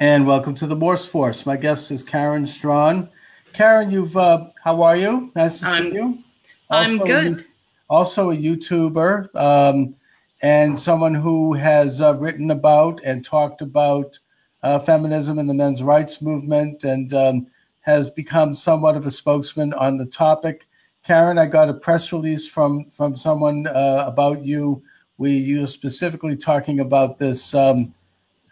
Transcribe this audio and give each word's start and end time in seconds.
and 0.00 0.26
welcome 0.26 0.54
to 0.54 0.66
the 0.66 0.74
Morse 0.74 1.04
Force. 1.04 1.44
My 1.44 1.58
guest 1.58 1.90
is 1.90 2.02
Karen 2.02 2.44
Straughan. 2.44 3.10
Karen, 3.52 3.90
you've 3.90 4.16
uh, 4.16 4.46
how 4.64 4.82
are 4.82 4.96
you? 4.96 5.30
Nice 5.36 5.60
to 5.60 5.66
I'm, 5.66 5.90
see 5.90 5.96
you. 5.96 6.18
Also 6.70 6.90
I'm 6.90 6.98
good. 6.98 7.40
A, 7.40 7.44
also 7.90 8.30
a 8.30 8.36
YouTuber 8.36 9.28
um, 9.36 9.94
and 10.40 10.80
someone 10.80 11.14
who 11.14 11.52
has 11.52 12.00
uh, 12.00 12.16
written 12.18 12.50
about 12.50 13.02
and 13.04 13.22
talked 13.22 13.60
about 13.60 14.18
uh, 14.62 14.78
feminism 14.78 15.38
and 15.38 15.48
the 15.48 15.54
men's 15.54 15.82
rights 15.82 16.22
movement, 16.22 16.84
and 16.84 17.12
um, 17.12 17.46
has 17.80 18.10
become 18.10 18.54
somewhat 18.54 18.96
of 18.96 19.04
a 19.04 19.10
spokesman 19.10 19.74
on 19.74 19.98
the 19.98 20.06
topic. 20.06 20.66
Karen, 21.04 21.38
I 21.38 21.44
got 21.44 21.68
a 21.68 21.74
press 21.74 22.10
release 22.10 22.48
from 22.48 22.90
from 22.90 23.14
someone 23.14 23.66
uh, 23.66 24.04
about 24.06 24.46
you. 24.46 24.82
We 25.18 25.32
you 25.32 25.66
specifically 25.66 26.36
talking 26.36 26.80
about 26.80 27.18
this. 27.18 27.54
Um, 27.54 27.92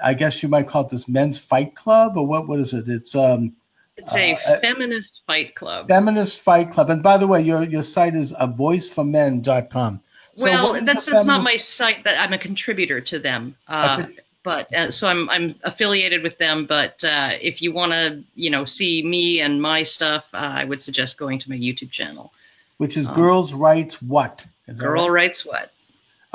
I 0.03 0.15
guess 0.15 0.43
you 0.43 0.49
might 0.49 0.67
call 0.67 0.85
it 0.85 0.91
this 0.91 1.09
men's 1.09 1.39
fight 1.39 1.75
club, 1.75 2.17
or 2.17 2.27
what? 2.27 2.49
What 2.49 2.61
is 2.61 2.73
it? 2.73 2.89
It's 2.89 3.15
um, 3.15 3.55
it's 3.99 4.15
a 4.15 4.35
uh, 4.35 4.61
feminist 4.61 5.21
fight 5.27 5.55
club. 5.55 5.89
Feminist 5.89 6.41
fight 6.41 6.71
club. 6.71 6.91
And 6.91 7.03
by 7.03 7.17
the 7.17 7.27
way, 7.27 7.43
your 7.43 7.65
your 7.65 7.83
site 7.83 8.15
is 8.15 8.33
a 8.39 8.47
voiceformen.com. 8.47 10.01
So 10.37 10.45
well, 10.45 10.85
that's 10.85 11.07
that's 11.07 11.27
not 11.27 11.43
my 11.43 11.57
site. 11.57 12.05
That 12.05 12.19
I'm 12.19 12.33
a 12.33 12.39
contributor 12.39 13.01
to 13.01 13.19
them. 13.19 13.57
Uh, 13.67 13.99
okay. 14.01 14.17
But 14.45 14.73
uh, 14.73 14.91
so 14.93 15.09
I'm 15.09 15.29
I'm 15.31 15.57
affiliated 15.65 16.23
with 16.23 16.39
them. 16.39 16.65
But 16.65 17.03
uh, 17.03 17.31
if 17.41 17.61
you 17.61 17.73
want 17.73 17.93
to, 17.93 18.23
you 18.37 18.51
know, 18.51 18.65
see 18.65 19.03
me 19.03 19.41
and 19.41 19.61
my 19.61 19.83
stuff, 19.83 20.29
uh, 20.33 20.53
I 20.55 20.65
would 20.65 20.83
suggest 20.83 21.19
going 21.19 21.41
to 21.41 21.51
my 21.51 21.57
YouTube 21.57 21.91
channel, 21.91 22.33
which 22.77 22.97
is 22.97 23.09
um, 23.09 23.15
Girls 23.15 23.53
Writes 23.53 24.01
What? 24.01 24.47
Is 24.69 24.81
Girl 24.81 25.07
right? 25.07 25.11
Writes 25.11 25.45
What? 25.45 25.73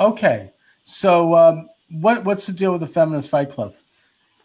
Okay, 0.00 0.52
so 0.82 1.34
um, 1.34 1.70
what 2.00 2.24
what's 2.24 2.46
the 2.46 2.52
deal 2.52 2.72
with 2.72 2.80
the 2.80 2.86
Feminist 2.86 3.30
Fight 3.30 3.50
Club? 3.50 3.74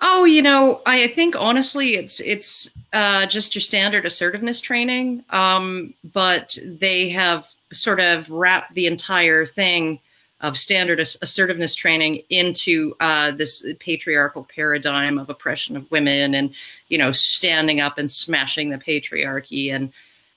Oh, 0.01 0.23
you 0.23 0.41
know, 0.41 0.81
I 0.85 1.07
think 1.07 1.35
honestly, 1.37 1.95
it's 1.95 2.19
it's 2.21 2.71
uh, 2.93 3.25
just 3.27 3.53
your 3.53 3.61
standard 3.61 4.05
assertiveness 4.05 4.61
training, 4.61 5.23
um, 5.31 5.93
but 6.13 6.57
they 6.63 7.09
have 7.09 7.47
sort 7.73 7.99
of 7.99 8.29
wrapped 8.29 8.73
the 8.73 8.87
entire 8.87 9.45
thing 9.45 9.99
of 10.41 10.57
standard 10.57 11.01
assertiveness 11.01 11.75
training 11.75 12.23
into 12.29 12.95
uh, 13.01 13.31
this 13.31 13.65
patriarchal 13.81 14.47
paradigm 14.55 15.19
of 15.19 15.29
oppression 15.29 15.75
of 15.75 15.89
women, 15.91 16.35
and 16.35 16.53
you 16.87 16.97
know, 16.97 17.11
standing 17.11 17.81
up 17.81 17.97
and 17.97 18.09
smashing 18.09 18.69
the 18.69 18.77
patriarchy 18.77 19.73
and 19.73 19.91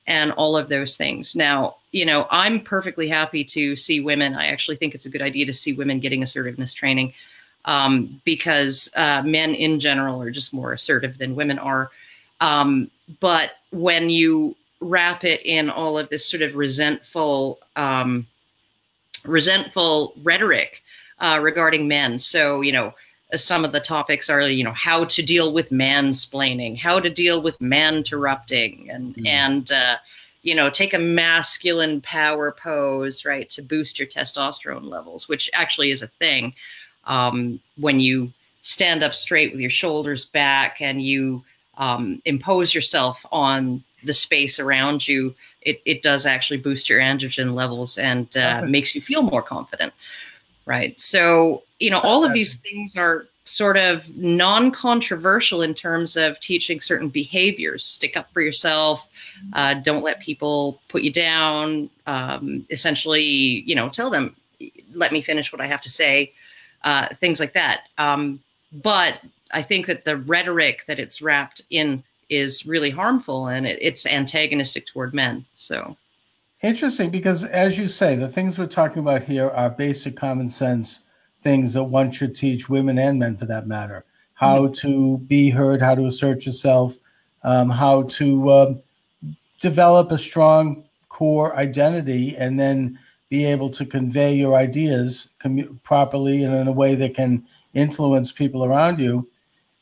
and 0.06 0.33
all 0.33 0.56
of 0.56 0.69
those 0.69 0.97
things. 0.97 1.36
Now, 1.36 1.77
you 1.92 2.05
know, 2.05 2.27
I'm 2.31 2.61
perfectly 2.61 3.08
happy 3.08 3.45
to 3.45 3.77
see 3.77 4.00
women. 4.00 4.34
I 4.34 4.47
actually 4.47 4.77
think 4.77 4.95
it's 4.95 5.06
a 5.06 5.11
good 5.11 5.22
idea 5.22 5.47
to 5.47 5.55
see 5.55 5.72
women 5.72 6.00
getting 6.00 6.22
assertiveness 6.22 6.75
training 6.75 7.12
um, 7.64 8.20
because 8.25 8.91
uh, 8.97 9.23
men 9.25 9.55
in 9.55 9.78
general 9.78 10.20
are 10.20 10.30
just 10.30 10.53
more 10.53 10.73
assertive 10.73 11.19
than 11.19 11.36
women 11.36 11.58
are. 11.58 11.91
Um, 12.41 12.91
but 13.20 13.53
when 13.70 14.11
you 14.11 14.56
wrap 14.80 15.25
it 15.25 15.41
in 15.45 15.70
all 15.70 15.97
of 15.97 16.08
this 16.08 16.27
sort 16.27 16.42
of 16.42 16.56
resentful, 16.56 17.61
um, 17.77 18.27
resentful 19.25 20.14
rhetoric 20.23 20.83
uh, 21.20 21.39
regarding 21.41 21.86
men, 21.86 22.19
so 22.19 22.62
you 22.62 22.73
know 22.73 22.92
some 23.37 23.65
of 23.65 23.73
the 23.73 23.81
topics 23.81 24.29
are 24.29 24.43
you 24.43 24.65
know 24.65 24.73
how 24.73 25.05
to 25.05 25.23
deal 25.23 25.53
with 25.53 25.71
mansplaining 25.71 26.77
how 26.79 27.01
to 27.01 27.09
deal 27.09 27.43
with 27.43 27.61
man 27.61 27.97
interrupting 27.97 28.89
and 28.91 29.15
mm. 29.15 29.27
and 29.27 29.73
uh, 29.73 29.97
you 30.43 30.55
know 30.55 30.69
take 30.69 30.93
a 30.93 30.99
masculine 30.99 32.01
power 32.01 32.53
pose 32.53 33.25
right 33.25 33.49
to 33.51 33.63
boost 33.63 33.99
your 33.99 34.09
testosterone 34.09 34.85
levels 34.85 35.29
which 35.29 35.51
actually 35.53 35.91
is 35.91 36.03
a 36.03 36.09
thing 36.19 36.55
um, 37.05 37.61
when 37.77 37.99
you 37.99 38.33
stand 38.61 39.03
up 39.03 39.15
straight 39.15 39.51
with 39.51 39.61
your 39.61 39.71
shoulders 39.71 40.27
back 40.27 40.81
and 40.81 41.03
you 41.03 41.43
um, 41.79 42.21
impose 42.27 42.75
yourself 42.75 43.25
on 43.33 43.83
the 44.05 44.13
space 44.13 44.59
around 44.59 45.07
you 45.07 45.35
it, 45.63 45.81
it 45.85 46.03
does 46.03 46.27
actually 46.27 46.59
boost 46.59 46.89
your 46.89 47.01
androgen 47.01 47.55
levels 47.55 47.97
and 47.98 48.37
uh, 48.37 48.63
makes 48.67 48.95
you 48.95 49.01
feel 49.01 49.23
more 49.23 49.42
confident 49.42 49.92
right 50.67 51.01
so 51.01 51.63
you 51.83 51.91
know, 51.91 52.01
all 52.01 52.25
of 52.25 52.33
these 52.33 52.57
things 52.57 52.97
are 52.97 53.27
sort 53.45 53.77
of 53.77 54.09
non-controversial 54.17 55.63
in 55.63 55.75
terms 55.75 56.17
of 56.17 56.39
teaching 56.39 56.81
certain 56.81 57.09
behaviors. 57.09 57.85
Stick 57.85 58.17
up 58.17 58.33
for 58.33 58.41
yourself. 58.41 59.09
Uh, 59.55 59.75
don't 59.75 60.05
let 60.05 60.21
people 60.21 60.81
put 60.89 61.03
you 61.03 61.13
down. 61.13 61.91
Um, 62.07 62.65
essentially, 62.71 63.23
you 63.67 63.75
know, 63.75 63.89
tell 63.89 64.11
them, 64.11 64.37
"Let 64.95 65.11
me 65.11 65.23
finish 65.23 65.53
what 65.53 65.61
I 65.61 65.67
have 65.67 65.81
to 65.83 65.91
say." 65.91 66.33
Uh, 66.85 67.09
things 67.21 67.41
like 67.41 67.53
that. 67.55 67.89
Um, 67.98 68.41
but 68.73 69.21
I 69.51 69.63
think 69.63 69.87
that 69.87 70.05
the 70.05 70.19
rhetoric 70.19 70.85
that 70.87 71.01
it's 71.01 71.21
wrapped 71.21 71.63
in 71.71 72.03
is 72.29 72.65
really 72.65 72.91
harmful 72.91 73.48
and 73.48 73.67
it, 73.67 73.79
it's 73.81 74.07
antagonistic 74.07 74.87
toward 74.87 75.15
men. 75.15 75.45
So 75.55 75.97
interesting 76.63 77.11
because, 77.11 77.45
as 77.45 77.77
you 77.77 77.89
say, 77.89 78.15
the 78.15 78.29
things 78.29 78.59
we're 78.59 78.67
talking 78.67 79.01
about 79.01 79.23
here 79.23 79.51
are 79.51 79.69
basic 79.69 80.17
common 80.17 80.48
sense 80.48 81.05
things 81.42 81.73
that 81.75 81.85
one 81.85 82.11
should 82.11 82.35
teach 82.35 82.69
women 82.69 82.98
and 82.98 83.19
men 83.19 83.36
for 83.36 83.47
that 83.47 83.67
matter. 83.67 84.05
How 84.35 84.67
mm-hmm. 84.67 84.73
to 84.75 85.19
be 85.19 85.51
heard 85.51 85.83
how 85.83 85.95
to 85.95 86.07
assert 86.07 86.47
yourself 86.47 86.97
um, 87.45 87.69
how 87.69 88.05
to 88.05 88.51
uh, 88.51 88.75
develop 89.61 90.11
a 90.11 90.19
strong 90.19 90.85
core 91.08 91.57
identity 91.57 92.36
and 92.36 92.58
then 92.58 92.98
be 93.29 93.45
able 93.45 93.70
to 93.70 93.85
convey 93.85 94.35
your 94.35 94.55
ideas 94.55 95.30
commu- 95.42 95.83
properly 95.83 96.45
and 96.45 96.55
in 96.55 96.69
a 96.69 96.73
way 96.73 96.95
that 96.95 97.14
can 97.14 97.47
influence 97.74 98.30
people 98.30 98.64
around 98.64 99.01
you. 99.01 99.29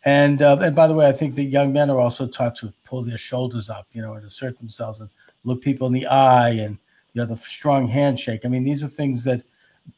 And 0.04 0.41
uh, 0.41 0.56
and 0.62 0.75
by 0.75 0.87
the 0.87 0.94
way 0.94 1.06
i 1.06 1.12
think 1.12 1.34
that 1.34 1.42
young 1.42 1.75
men 1.75 1.91
are 1.91 2.00
also 2.00 2.27
taught 2.27 2.54
to 2.56 2.72
pull 2.87 3.03
their 3.03 3.19
shoulders 3.19 3.69
up 3.69 3.87
you 3.92 4.00
know 4.00 4.15
and 4.15 4.25
assert 4.25 4.56
themselves 4.59 5.00
and 5.00 5.10
look 5.44 5.60
people 5.60 5.87
in 5.87 5.92
the 5.92 6.06
eye 6.06 6.53
and 6.53 6.78
you 7.12 7.21
know 7.21 7.27
the 7.27 7.37
strong 7.37 7.87
handshake. 7.87 8.41
I 8.47 8.48
mean 8.48 8.65
these 8.65 8.82
are 8.82 8.88
things 8.88 9.25
that 9.25 9.42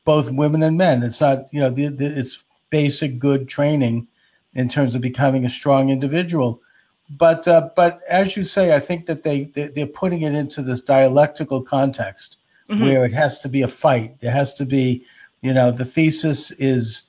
both 0.05 0.31
women 0.31 0.63
and 0.63 0.77
men. 0.77 1.03
It's 1.03 1.21
not, 1.21 1.47
you 1.53 1.61
know, 1.61 1.71
the, 1.71 1.89
the, 1.89 2.07
it's 2.19 2.45
basic 2.71 3.19
good 3.19 3.49
training 3.49 4.09
in 4.55 4.69
terms 4.69 4.95
of 4.95 5.01
becoming 5.01 5.45
a 5.45 5.49
strong 5.49 5.91
individual. 5.91 6.61
But 7.19 7.47
uh, 7.47 7.71
but 7.77 8.01
as 8.09 8.37
you 8.37 8.45
say, 8.45 8.75
I 8.75 8.81
think 8.81 9.07
that 9.07 9.23
they, 9.23 9.45
they 9.45 9.83
are 9.83 9.87
putting 9.87 10.23
it 10.23 10.35
into 10.35 10.63
this 10.63 10.81
dialectical 10.81 11.61
context 11.61 12.39
mm-hmm. 12.71 12.83
where 12.83 13.05
it 13.05 13.13
has 13.13 13.39
to 13.41 13.49
be 13.49 13.63
a 13.63 13.69
fight. 13.69 14.19
There 14.21 14.33
has 14.33 14.55
to 14.55 14.65
be, 14.65 15.05
you 15.43 15.53
know, 15.53 15.71
the 15.71 15.85
thesis 15.85 16.51
is 16.53 17.05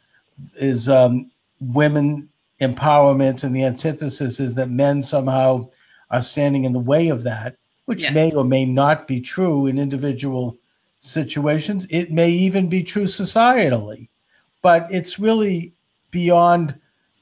is 0.56 0.90
um, 0.90 1.32
women 1.60 2.28
empowerment, 2.60 3.44
and 3.44 3.56
the 3.56 3.64
antithesis 3.64 4.40
is 4.40 4.56
that 4.56 4.70
men 4.70 5.04
somehow 5.04 5.70
are 6.12 6.22
standing 6.22 6.66
in 6.66 6.74
the 6.74 6.80
way 6.80 7.08
of 7.08 7.24
that, 7.24 7.56
which 7.86 8.04
yeah. 8.04 8.12
may 8.12 8.32
or 8.34 8.44
may 8.44 8.66
not 8.66 9.08
be 9.08 9.22
true 9.22 9.68
in 9.68 9.80
individual 9.80 10.58
situations. 11.04 11.86
It 11.90 12.12
may 12.12 12.30
even 12.30 12.70
be 12.70 12.82
true 12.82 13.04
societally, 13.04 14.08
but 14.62 14.88
it's 14.90 15.20
really 15.20 15.74
beyond 16.12 16.76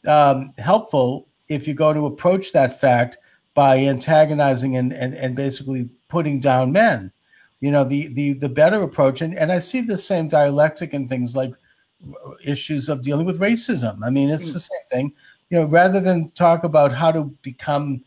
um, 0.08 0.54
helpful 0.60 1.28
if 1.50 1.66
you're 1.66 1.76
going 1.76 1.96
to 1.96 2.06
approach 2.06 2.52
that 2.52 2.80
fact 2.80 3.18
by 3.54 3.80
antagonizing 3.80 4.78
and, 4.78 4.94
and, 4.94 5.16
and 5.16 5.36
basically 5.36 5.90
putting 6.08 6.40
down 6.40 6.72
men. 6.72 7.12
You 7.60 7.72
know, 7.72 7.84
the, 7.84 8.08
the, 8.08 8.34
the 8.34 8.50
better 8.50 8.82
approach, 8.84 9.22
and, 9.22 9.38
and 9.38 9.52
I 9.52 9.60
see 9.60 9.82
the 9.82 9.98
same 9.98 10.28
dialectic 10.28 10.94
in 10.94 11.08
things 11.08 11.36
like 11.36 11.54
issues 12.44 12.88
of 12.88 13.02
dealing 13.02 13.26
with 13.26 13.40
racism. 13.40 14.00
I 14.04 14.10
mean, 14.10 14.30
it's 14.30 14.50
mm. 14.50 14.54
the 14.54 14.60
same 14.60 14.86
thing. 14.92 15.14
You 15.50 15.60
know, 15.60 15.66
rather 15.66 16.00
than 16.00 16.32
talk 16.32 16.64
about 16.64 16.94
how 16.94 17.12
to 17.12 17.26
become, 17.42 18.04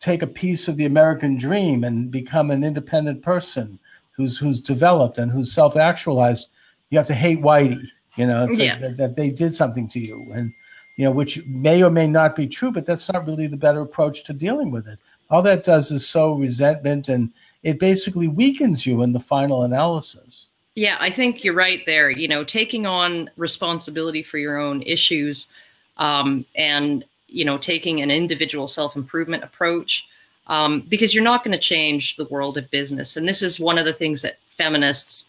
take 0.00 0.22
a 0.22 0.26
piece 0.26 0.66
of 0.66 0.76
the 0.76 0.86
American 0.86 1.36
dream 1.36 1.84
and 1.84 2.10
become 2.10 2.50
an 2.50 2.64
independent 2.64 3.22
person, 3.22 3.78
who's 4.12 4.38
who's 4.38 4.60
developed 4.60 5.18
and 5.18 5.30
who's 5.30 5.52
self 5.52 5.76
actualized, 5.76 6.48
you 6.90 6.98
have 6.98 7.06
to 7.06 7.14
hate 7.14 7.40
Whitey. 7.40 7.86
You 8.16 8.26
know, 8.26 8.48
yeah. 8.50 8.72
like 8.72 8.80
that, 8.80 8.96
that 8.96 9.16
they 9.16 9.30
did 9.30 9.54
something 9.54 9.88
to 9.88 10.00
you, 10.00 10.30
and 10.34 10.52
you 10.96 11.04
know, 11.04 11.12
which 11.12 11.44
may 11.46 11.82
or 11.82 11.90
may 11.90 12.06
not 12.06 12.36
be 12.36 12.46
true, 12.46 12.72
but 12.72 12.84
that's 12.84 13.10
not 13.12 13.26
really 13.26 13.46
the 13.46 13.56
better 13.56 13.80
approach 13.80 14.24
to 14.24 14.32
dealing 14.32 14.70
with 14.70 14.88
it. 14.88 14.98
All 15.30 15.42
that 15.42 15.64
does 15.64 15.90
is 15.90 16.06
sow 16.06 16.34
resentment, 16.34 17.08
and 17.08 17.32
it 17.62 17.78
basically 17.78 18.28
weakens 18.28 18.84
you 18.84 19.02
in 19.02 19.12
the 19.12 19.20
final 19.20 19.62
analysis. 19.62 20.48
Yeah, 20.74 20.96
I 21.00 21.10
think 21.10 21.44
you're 21.44 21.54
right 21.54 21.80
there. 21.86 22.10
You 22.10 22.28
know, 22.28 22.44
taking 22.44 22.84
on 22.84 23.30
responsibility 23.36 24.22
for 24.22 24.38
your 24.38 24.58
own 24.58 24.82
issues, 24.82 25.48
um, 25.96 26.44
and 26.56 27.04
you 27.28 27.44
know, 27.44 27.58
taking 27.58 28.02
an 28.02 28.10
individual 28.10 28.66
self 28.66 28.96
improvement 28.96 29.44
approach 29.44 30.06
um, 30.46 30.86
because 30.88 31.14
you're 31.14 31.24
not 31.24 31.44
going 31.44 31.52
to 31.52 31.58
change 31.58 32.16
the 32.16 32.26
world 32.26 32.58
of 32.58 32.70
business. 32.70 33.16
And 33.16 33.28
this 33.28 33.42
is 33.42 33.60
one 33.60 33.78
of 33.78 33.84
the 33.84 33.92
things 33.92 34.22
that 34.22 34.38
feminists 34.56 35.28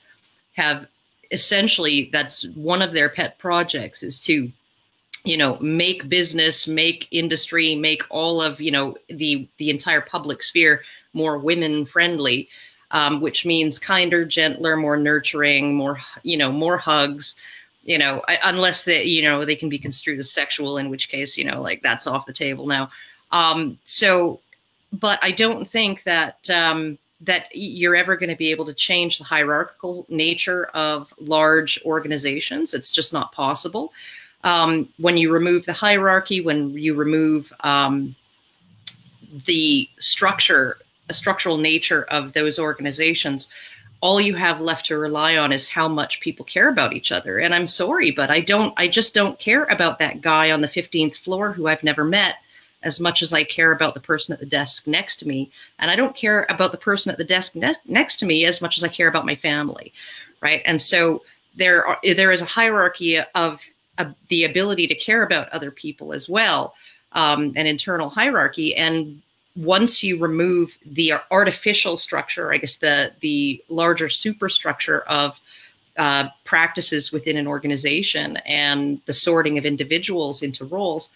have 0.53 0.87
essentially, 1.31 2.09
that's 2.11 2.45
one 2.55 2.81
of 2.81 2.93
their 2.93 3.09
pet 3.09 3.37
projects 3.39 4.03
is 4.03 4.19
to 4.21 4.51
you 5.23 5.37
know 5.37 5.59
make 5.59 6.09
business 6.09 6.67
make 6.67 7.07
industry 7.11 7.75
make 7.75 8.01
all 8.09 8.41
of 8.41 8.59
you 8.59 8.71
know 8.71 8.97
the 9.07 9.47
the 9.59 9.69
entire 9.69 10.01
public 10.01 10.41
sphere 10.41 10.81
more 11.13 11.37
women 11.37 11.85
friendly 11.85 12.49
um, 12.89 13.21
which 13.21 13.45
means 13.45 13.77
kinder 13.77 14.25
gentler 14.25 14.75
more 14.75 14.97
nurturing 14.97 15.75
more 15.75 15.99
you 16.23 16.35
know 16.35 16.51
more 16.51 16.75
hugs 16.75 17.35
you 17.83 17.97
know, 17.97 18.21
unless 18.43 18.83
they, 18.83 19.03
you 19.03 19.23
know, 19.23 19.43
they 19.43 19.55
can 19.55 19.69
be 19.69 19.79
construed 19.79 20.19
as 20.19 20.31
sexual, 20.31 20.77
in 20.77 20.89
which 20.89 21.09
case, 21.09 21.37
you 21.37 21.43
know, 21.43 21.61
like 21.61 21.81
that's 21.81 22.07
off 22.07 22.25
the 22.25 22.33
table 22.33 22.67
now. 22.67 22.89
Um, 23.31 23.79
so, 23.85 24.39
but 24.91 25.19
I 25.21 25.31
don't 25.31 25.67
think 25.67 26.03
that 26.03 26.49
um, 26.49 26.97
that 27.21 27.45
you're 27.53 27.95
ever 27.95 28.17
going 28.17 28.29
to 28.29 28.35
be 28.35 28.51
able 28.51 28.65
to 28.65 28.73
change 28.73 29.17
the 29.17 29.23
hierarchical 29.23 30.05
nature 30.09 30.65
of 30.73 31.13
large 31.19 31.79
organizations. 31.85 32.73
It's 32.73 32.91
just 32.91 33.13
not 33.13 33.31
possible. 33.31 33.93
Um, 34.43 34.89
when 34.97 35.17
you 35.17 35.31
remove 35.31 35.65
the 35.65 35.73
hierarchy, 35.73 36.41
when 36.41 36.71
you 36.71 36.95
remove 36.95 37.53
um, 37.59 38.15
the 39.45 39.87
structure, 39.99 40.79
a 41.09 41.13
structural 41.13 41.57
nature 41.57 42.05
of 42.05 42.33
those 42.33 42.57
organizations, 42.57 43.47
all 44.01 44.19
you 44.19 44.33
have 44.33 44.59
left 44.59 44.87
to 44.87 44.97
rely 44.97 45.37
on 45.37 45.51
is 45.51 45.67
how 45.67 45.87
much 45.87 46.21
people 46.21 46.43
care 46.43 46.69
about 46.69 46.93
each 46.93 47.11
other. 47.11 47.37
And 47.37 47.53
I'm 47.53 47.67
sorry, 47.67 48.09
but 48.09 48.31
I 48.31 48.41
don't, 48.41 48.73
I 48.77 48.87
just 48.87 49.13
don't 49.13 49.37
care 49.37 49.65
about 49.65 49.99
that 49.99 50.21
guy 50.21 50.49
on 50.49 50.61
the 50.61 50.67
15th 50.67 51.17
floor 51.17 51.53
who 51.53 51.67
I've 51.67 51.83
never 51.83 52.03
met 52.03 52.37
as 52.83 52.99
much 52.99 53.21
as 53.21 53.33
I 53.33 53.43
care 53.43 53.71
about 53.71 53.93
the 53.93 53.99
person 53.99 54.33
at 54.33 54.39
the 54.39 54.45
desk 54.45 54.87
next 54.87 55.17
to 55.17 55.27
me. 55.27 55.51
And 55.79 55.91
I 55.91 55.95
don't 55.95 56.15
care 56.15 56.45
about 56.49 56.71
the 56.71 56.77
person 56.77 57.11
at 57.11 57.17
the 57.17 57.23
desk 57.23 57.55
ne- 57.55 57.75
next 57.85 58.17
to 58.17 58.25
me 58.25 58.45
as 58.45 58.61
much 58.61 58.77
as 58.77 58.83
I 58.83 58.87
care 58.87 59.07
about 59.07 59.25
my 59.25 59.35
family. 59.35 59.93
Right. 60.41 60.61
And 60.65 60.81
so 60.81 61.23
there 61.55 61.85
are, 61.85 61.99
there 62.03 62.31
is 62.31 62.41
a 62.41 62.45
hierarchy 62.45 63.19
of, 63.35 63.61
the 64.29 64.45
ability 64.45 64.87
to 64.87 64.95
care 64.95 65.21
about 65.21 65.47
other 65.49 65.69
people 65.69 66.11
as 66.11 66.27
well, 66.27 66.73
um, 67.11 67.53
an 67.55 67.67
internal 67.67 68.09
hierarchy. 68.09 68.75
And 68.75 69.21
once 69.55 70.01
you 70.01 70.17
remove 70.17 70.75
the 70.85 71.13
artificial 71.29 71.97
structure, 71.97 72.51
I 72.51 72.57
guess 72.57 72.77
the 72.77 73.11
the 73.19 73.63
larger 73.69 74.09
superstructure 74.09 75.01
of 75.01 75.39
uh, 75.97 76.29
practices 76.45 77.11
within 77.11 77.37
an 77.37 77.47
organization 77.47 78.37
and 78.37 79.01
the 79.05 79.13
sorting 79.13 79.57
of 79.57 79.65
individuals 79.65 80.41
into 80.41 80.65
roles, 80.65 81.09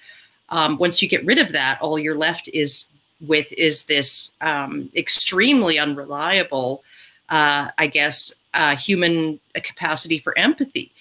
um, 0.50 0.78
once 0.78 1.02
you 1.02 1.10
get 1.10 1.26
rid 1.26 1.40
of 1.40 1.52
that, 1.52 1.80
all 1.82 1.98
you're 1.98 2.18
left 2.18 2.50
is 2.54 2.88
with 3.22 3.52
is 3.54 3.84
this 3.86 4.32
um, 4.42 4.90
extremely 4.96 5.80
unreliable, 5.80 6.84
uh, 7.30 7.70
I 7.78 7.88
guess, 7.88 8.34
uh, 8.54 8.76
human 8.76 9.40
capacity 9.56 10.20
for 10.20 10.38
empathy, 10.38 10.92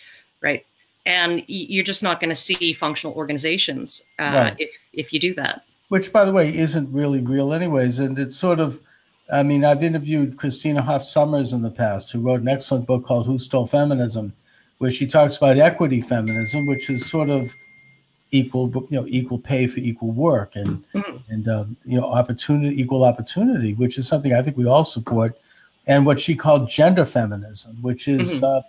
right? 0.41 0.65
And 1.07 1.45
you're 1.47 1.85
just 1.85 2.03
not 2.03 2.21
going 2.21 2.31
to 2.31 2.37
see 2.37 2.73
functional 2.73 3.15
organizations 3.15 4.03
uh, 4.19 4.23
right. 4.23 4.57
if 4.59 4.71
if 4.93 5.13
you 5.13 5.21
do 5.21 5.35
that 5.35 5.63
which 5.89 6.13
by 6.13 6.25
the 6.25 6.33
way 6.33 6.49
isn't 6.49 6.93
really 6.93 7.21
real 7.21 7.53
anyways 7.53 8.01
and 8.01 8.19
it's 8.19 8.37
sort 8.37 8.59
of 8.59 8.81
i 9.33 9.43
mean 9.43 9.65
i've 9.65 9.83
interviewed 9.83 10.37
christina 10.37 10.83
hoff 10.83 11.03
Sommers 11.03 11.53
in 11.53 11.63
the 11.63 11.71
past 11.71 12.11
who 12.11 12.21
wrote 12.21 12.41
an 12.41 12.49
excellent 12.49 12.87
book 12.87 13.05
called 13.07 13.27
who 13.27 13.39
stole 13.39 13.67
feminism 13.67 14.33
where 14.79 14.91
she 14.91 15.07
talks 15.07 15.37
about 15.37 15.59
equity 15.59 16.01
feminism 16.01 16.67
which 16.67 16.91
is 16.91 17.09
sort 17.09 17.31
of 17.31 17.55
equal 18.31 18.69
you 18.91 19.01
know 19.01 19.07
equal 19.09 19.39
pay 19.39 19.67
for 19.67 19.81
equal 19.81 20.11
work 20.11 20.57
and 20.57 20.85
mm-hmm. 20.93 21.17
and 21.33 21.49
um, 21.49 21.77
you 21.85 22.01
know 22.01 22.07
opportunity 22.07 22.81
equal 22.81 23.05
opportunity 23.05 23.75
which 23.75 23.99
is 23.99 24.09
something 24.09 24.33
i 24.33 24.43
think 24.43 24.57
we 24.57 24.67
all 24.67 24.85
support 24.85 25.39
and 25.87 26.05
what 26.05 26.19
she 26.19 26.35
called 26.35 26.69
gender 26.69 27.05
feminism 27.05 27.77
which 27.83 28.09
is 28.09 28.33
mm-hmm. 28.33 28.45
uh, 28.45 28.61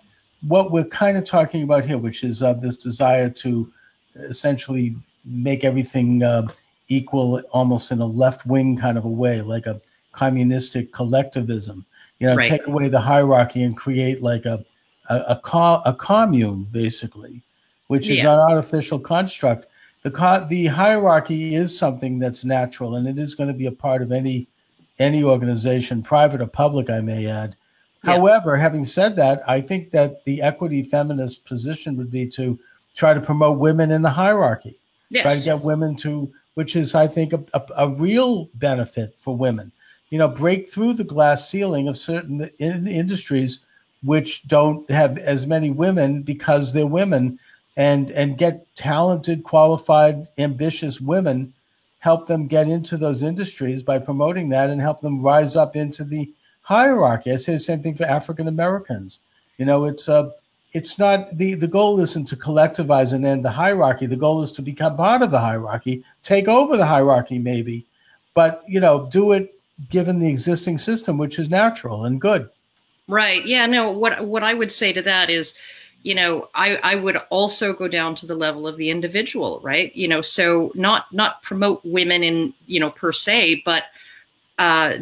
what 0.46 0.70
we're 0.70 0.84
kind 0.84 1.16
of 1.16 1.24
talking 1.24 1.62
about 1.62 1.84
here 1.84 1.98
which 1.98 2.22
is 2.22 2.42
uh, 2.42 2.52
this 2.52 2.76
desire 2.76 3.28
to 3.28 3.70
essentially 4.14 4.94
make 5.26 5.64
everything 5.64 6.22
uh, 6.22 6.46
equal 6.88 7.40
almost 7.50 7.90
in 7.90 8.00
a 8.00 8.06
left 8.06 8.46
wing 8.46 8.76
kind 8.76 8.96
of 8.96 9.04
a 9.04 9.08
way, 9.10 9.40
like 9.42 9.66
a 9.66 9.80
communistic 10.12 10.92
collectivism. 10.92 11.84
You 12.18 12.28
know, 12.28 12.36
right. 12.36 12.48
take 12.48 12.66
away 12.66 12.88
the 12.88 13.00
hierarchy 13.00 13.62
and 13.62 13.76
create 13.76 14.22
like 14.22 14.46
a 14.46 14.64
a, 15.08 15.16
a, 15.28 15.40
co- 15.44 15.82
a 15.84 15.94
commune, 15.94 16.66
basically, 16.72 17.40
which 17.88 18.08
is 18.08 18.18
yeah. 18.18 18.34
an 18.34 18.40
artificial 18.40 18.98
construct. 18.98 19.66
The 20.02 20.10
co- 20.10 20.46
the 20.48 20.66
hierarchy 20.66 21.54
is 21.54 21.76
something 21.76 22.18
that's 22.18 22.44
natural, 22.44 22.96
and 22.96 23.06
it 23.06 23.18
is 23.18 23.34
going 23.34 23.48
to 23.48 23.54
be 23.54 23.66
a 23.66 23.72
part 23.72 24.02
of 24.02 24.12
any 24.12 24.48
any 24.98 25.22
organization, 25.22 26.02
private 26.02 26.40
or 26.40 26.46
public, 26.46 26.88
I 26.88 27.00
may 27.00 27.26
add. 27.26 27.54
Yeah. 28.02 28.12
However, 28.12 28.56
having 28.56 28.84
said 28.84 29.16
that, 29.16 29.42
I 29.46 29.60
think 29.60 29.90
that 29.90 30.24
the 30.24 30.40
equity 30.40 30.82
feminist 30.82 31.44
position 31.44 31.96
would 31.96 32.10
be 32.10 32.26
to 32.28 32.58
try 32.94 33.12
to 33.12 33.20
promote 33.20 33.58
women 33.58 33.90
in 33.90 34.00
the 34.00 34.10
hierarchy. 34.10 34.78
Yes. 35.10 35.22
Try 35.22 35.36
to 35.36 35.44
get 35.44 35.64
women 35.66 35.96
to 35.96 36.32
which 36.56 36.74
is, 36.74 36.94
I 36.94 37.06
think, 37.06 37.34
a, 37.34 37.44
a, 37.52 37.62
a, 37.76 37.88
real 37.90 38.48
benefit 38.54 39.14
for 39.18 39.36
women. 39.36 39.70
You 40.08 40.18
know, 40.18 40.28
break 40.28 40.70
through 40.70 40.94
the 40.94 41.04
glass 41.04 41.50
ceiling 41.50 41.86
of 41.86 41.98
certain 41.98 42.48
in 42.58 42.86
industries 42.86 43.60
which 44.02 44.48
don't 44.48 44.90
have 44.90 45.18
as 45.18 45.46
many 45.46 45.70
women 45.70 46.22
because 46.22 46.72
they're 46.72 46.86
women, 46.86 47.38
and 47.76 48.10
and 48.10 48.38
get 48.38 48.66
talented, 48.74 49.44
qualified, 49.44 50.26
ambitious 50.38 51.00
women. 51.00 51.52
Help 51.98 52.28
them 52.28 52.46
get 52.46 52.68
into 52.68 52.96
those 52.96 53.22
industries 53.22 53.82
by 53.82 53.98
promoting 53.98 54.48
that, 54.50 54.70
and 54.70 54.80
help 54.80 55.00
them 55.00 55.22
rise 55.22 55.56
up 55.56 55.76
into 55.76 56.04
the 56.04 56.30
hierarchy. 56.62 57.32
I 57.32 57.36
say 57.36 57.54
the 57.54 57.58
same 57.58 57.82
thing 57.82 57.96
for 57.96 58.04
African 58.04 58.48
Americans. 58.48 59.20
You 59.58 59.66
know, 59.66 59.84
it's 59.84 60.08
a 60.08 60.14
uh, 60.14 60.30
it's 60.72 60.98
not 60.98 61.36
the 61.38 61.54
the 61.54 61.68
goal 61.68 62.00
isn't 62.00 62.26
to 62.28 62.36
collectivize 62.36 63.12
and 63.12 63.24
end 63.24 63.44
the 63.44 63.50
hierarchy. 63.50 64.06
The 64.06 64.16
goal 64.16 64.42
is 64.42 64.52
to 64.52 64.62
become 64.62 64.96
part 64.96 65.22
of 65.22 65.30
the 65.30 65.40
hierarchy, 65.40 66.04
take 66.22 66.48
over 66.48 66.76
the 66.76 66.86
hierarchy, 66.86 67.38
maybe, 67.38 67.86
but 68.34 68.62
you 68.68 68.80
know, 68.80 69.06
do 69.10 69.32
it 69.32 69.54
given 69.90 70.18
the 70.18 70.28
existing 70.28 70.78
system, 70.78 71.18
which 71.18 71.38
is 71.38 71.50
natural 71.50 72.04
and 72.04 72.20
good. 72.20 72.48
Right. 73.08 73.44
Yeah. 73.46 73.66
No. 73.66 73.90
What 73.90 74.26
what 74.26 74.42
I 74.42 74.54
would 74.54 74.72
say 74.72 74.92
to 74.92 75.02
that 75.02 75.30
is, 75.30 75.54
you 76.02 76.14
know, 76.14 76.48
I 76.54 76.76
I 76.76 76.94
would 76.96 77.16
also 77.30 77.72
go 77.72 77.88
down 77.88 78.14
to 78.16 78.26
the 78.26 78.34
level 78.34 78.66
of 78.66 78.76
the 78.76 78.90
individual. 78.90 79.60
Right. 79.62 79.94
You 79.94 80.08
know, 80.08 80.20
so 80.20 80.72
not 80.74 81.12
not 81.12 81.42
promote 81.42 81.84
women 81.84 82.22
in 82.22 82.54
you 82.66 82.80
know 82.80 82.90
per 82.90 83.12
se, 83.12 83.62
but 83.64 83.84
uh, 84.58 84.98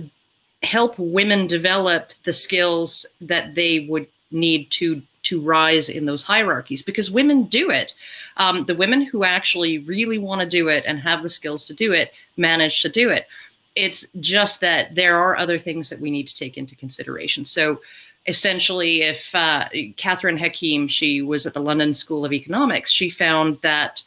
help 0.62 0.98
women 0.98 1.46
develop 1.46 2.10
the 2.24 2.32
skills 2.32 3.06
that 3.20 3.54
they 3.54 3.86
would 3.88 4.06
need 4.30 4.70
to 4.72 5.02
to 5.24 5.40
rise 5.40 5.88
in 5.88 6.04
those 6.04 6.22
hierarchies 6.22 6.82
because 6.82 7.10
women 7.10 7.44
do 7.44 7.70
it. 7.70 7.94
Um, 8.36 8.64
the 8.66 8.74
women 8.74 9.02
who 9.02 9.24
actually 9.24 9.78
really 9.78 10.18
want 10.18 10.40
to 10.42 10.46
do 10.46 10.68
it 10.68 10.84
and 10.86 10.98
have 11.00 11.22
the 11.22 11.28
skills 11.28 11.64
to 11.66 11.74
do 11.74 11.92
it 11.92 12.12
manage 12.36 12.82
to 12.82 12.88
do 12.88 13.08
it. 13.08 13.26
It's 13.74 14.06
just 14.20 14.60
that 14.60 14.94
there 14.94 15.16
are 15.16 15.36
other 15.36 15.58
things 15.58 15.88
that 15.88 16.00
we 16.00 16.10
need 16.10 16.28
to 16.28 16.34
take 16.34 16.58
into 16.58 16.76
consideration. 16.76 17.44
So, 17.44 17.80
essentially, 18.26 19.02
if 19.02 19.34
uh, 19.34 19.68
Catherine 19.96 20.38
Hakim, 20.38 20.88
she 20.88 21.22
was 21.22 21.46
at 21.46 21.54
the 21.54 21.60
London 21.60 21.94
School 21.94 22.24
of 22.24 22.32
Economics, 22.32 22.90
she 22.90 23.10
found 23.10 23.60
that 23.62 24.02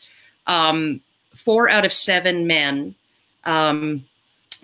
um, 0.48 1.02
four 1.36 1.70
out 1.70 1.86
of 1.86 1.94
seven 1.94 2.48
men 2.48 2.96
um, 3.46 4.06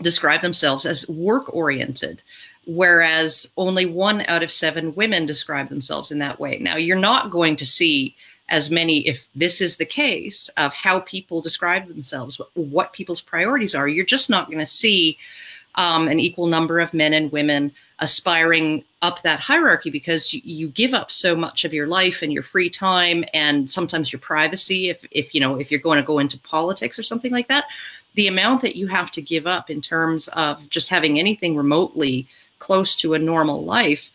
describe 0.02 0.42
themselves 0.42 0.86
as 0.86 1.08
work 1.10 1.54
oriented 1.54 2.22
whereas 2.66 3.48
only 3.58 3.86
one 3.86 4.24
out 4.28 4.44
of 4.44 4.52
seven 4.52 4.94
women 4.96 5.26
describe 5.26 5.70
themselves 5.70 6.12
in 6.12 6.20
that 6.20 6.40
way. 6.40 6.60
Now, 6.60 6.78
you're 6.78 6.98
not 6.98 7.32
going 7.32 7.56
to 7.58 7.66
see 7.66 8.16
as 8.50 8.70
many, 8.70 9.08
if 9.08 9.28
this 9.36 9.62
is 9.62 9.78
the 9.78 9.86
case, 9.86 10.50
of 10.58 10.74
how 10.74 11.00
people 11.02 11.42
describe 11.42 11.88
themselves, 11.88 12.40
what 12.54 12.94
people's 12.94 13.22
priorities 13.22 13.76
are. 13.76 13.88
You're 13.88 14.06
just 14.06 14.30
not 14.30 14.48
going 14.48 14.60
to 14.60 14.66
see 14.66 15.18
um, 15.76 16.08
an 16.08 16.20
equal 16.20 16.48
number 16.48 16.80
of 16.80 16.94
men 16.94 17.14
and 17.14 17.32
women 17.32 17.72
aspiring 18.04 18.84
up 19.02 19.22
that 19.24 19.40
hierarchy 19.40 19.90
because 19.90 20.34
you, 20.34 20.42
you, 20.44 20.68
give 20.68 20.94
up 20.94 21.10
so 21.10 21.36
much 21.36 21.66
of 21.66 21.74
your 21.74 21.88
life 21.88 22.22
and 22.22 22.32
your 22.32 22.44
free 22.44 22.70
time 22.70 23.24
and 23.34 23.70
sometimes 23.70 24.12
your 24.12 24.20
privacy 24.20 24.90
if, 24.90 25.04
if 25.12 25.34
you 25.34 25.42
know 25.42 25.60
if 25.60 25.72
you're 25.72 25.80
going 25.80 26.00
to 26.00 26.06
go 26.06 26.20
into 26.20 26.40
politics 26.40 27.00
or 27.00 27.04
something 27.04 27.32
like 27.32 27.48
that 27.48 27.66
the 28.16 28.28
amount 28.28 28.62
that 28.62 28.76
you 28.76 28.88
have 28.88 29.12
to 29.12 29.22
give 29.22 29.48
up 29.48 29.70
in 29.70 29.82
terms 29.82 30.28
of 30.30 30.70
just 30.70 30.90
having 30.90 31.18
anything 31.18 31.56
remotely 31.56 32.28
close 32.60 32.96
to 32.96 33.14
a 33.14 33.20
normal 33.20 33.64
life 33.64 34.10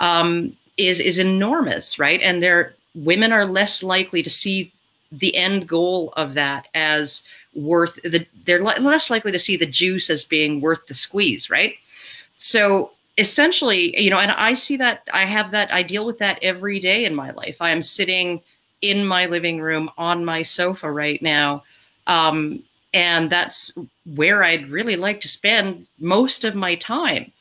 um, 0.00 0.56
is 0.76 1.00
is 1.00 1.18
enormous, 1.18 1.98
right? 1.98 2.20
And 2.22 2.42
there, 2.42 2.74
women 2.94 3.32
are 3.32 3.44
less 3.44 3.82
likely 3.82 4.22
to 4.22 4.30
see 4.30 4.72
the 5.10 5.36
end 5.36 5.68
goal 5.68 6.12
of 6.16 6.34
that 6.34 6.68
as 6.74 7.24
worth 7.54 7.96
the. 8.02 8.24
They're 8.44 8.62
less 8.62 9.10
likely 9.10 9.32
to 9.32 9.38
see 9.38 9.56
the 9.56 9.66
juice 9.66 10.08
as 10.10 10.24
being 10.24 10.60
worth 10.60 10.86
the 10.86 10.94
squeeze, 10.94 11.50
right? 11.50 11.74
So 12.36 12.92
essentially, 13.18 14.00
you 14.00 14.10
know, 14.10 14.20
and 14.20 14.30
I 14.30 14.54
see 14.54 14.76
that 14.78 15.02
I 15.12 15.26
have 15.26 15.50
that. 15.50 15.72
I 15.72 15.82
deal 15.82 16.06
with 16.06 16.18
that 16.18 16.38
every 16.40 16.78
day 16.78 17.04
in 17.04 17.14
my 17.14 17.32
life. 17.32 17.56
I 17.60 17.70
am 17.70 17.82
sitting 17.82 18.40
in 18.80 19.04
my 19.04 19.26
living 19.26 19.60
room 19.60 19.90
on 19.98 20.24
my 20.24 20.40
sofa 20.40 20.90
right 20.90 21.20
now. 21.20 21.64
Um, 22.06 22.62
and 22.94 23.28
that's 23.30 23.76
where 24.14 24.44
I'd 24.44 24.68
really 24.68 24.96
like 24.96 25.20
to 25.22 25.28
spend 25.28 25.86
most 25.98 26.44
of 26.44 26.54
my 26.54 26.76
time. 26.76 27.32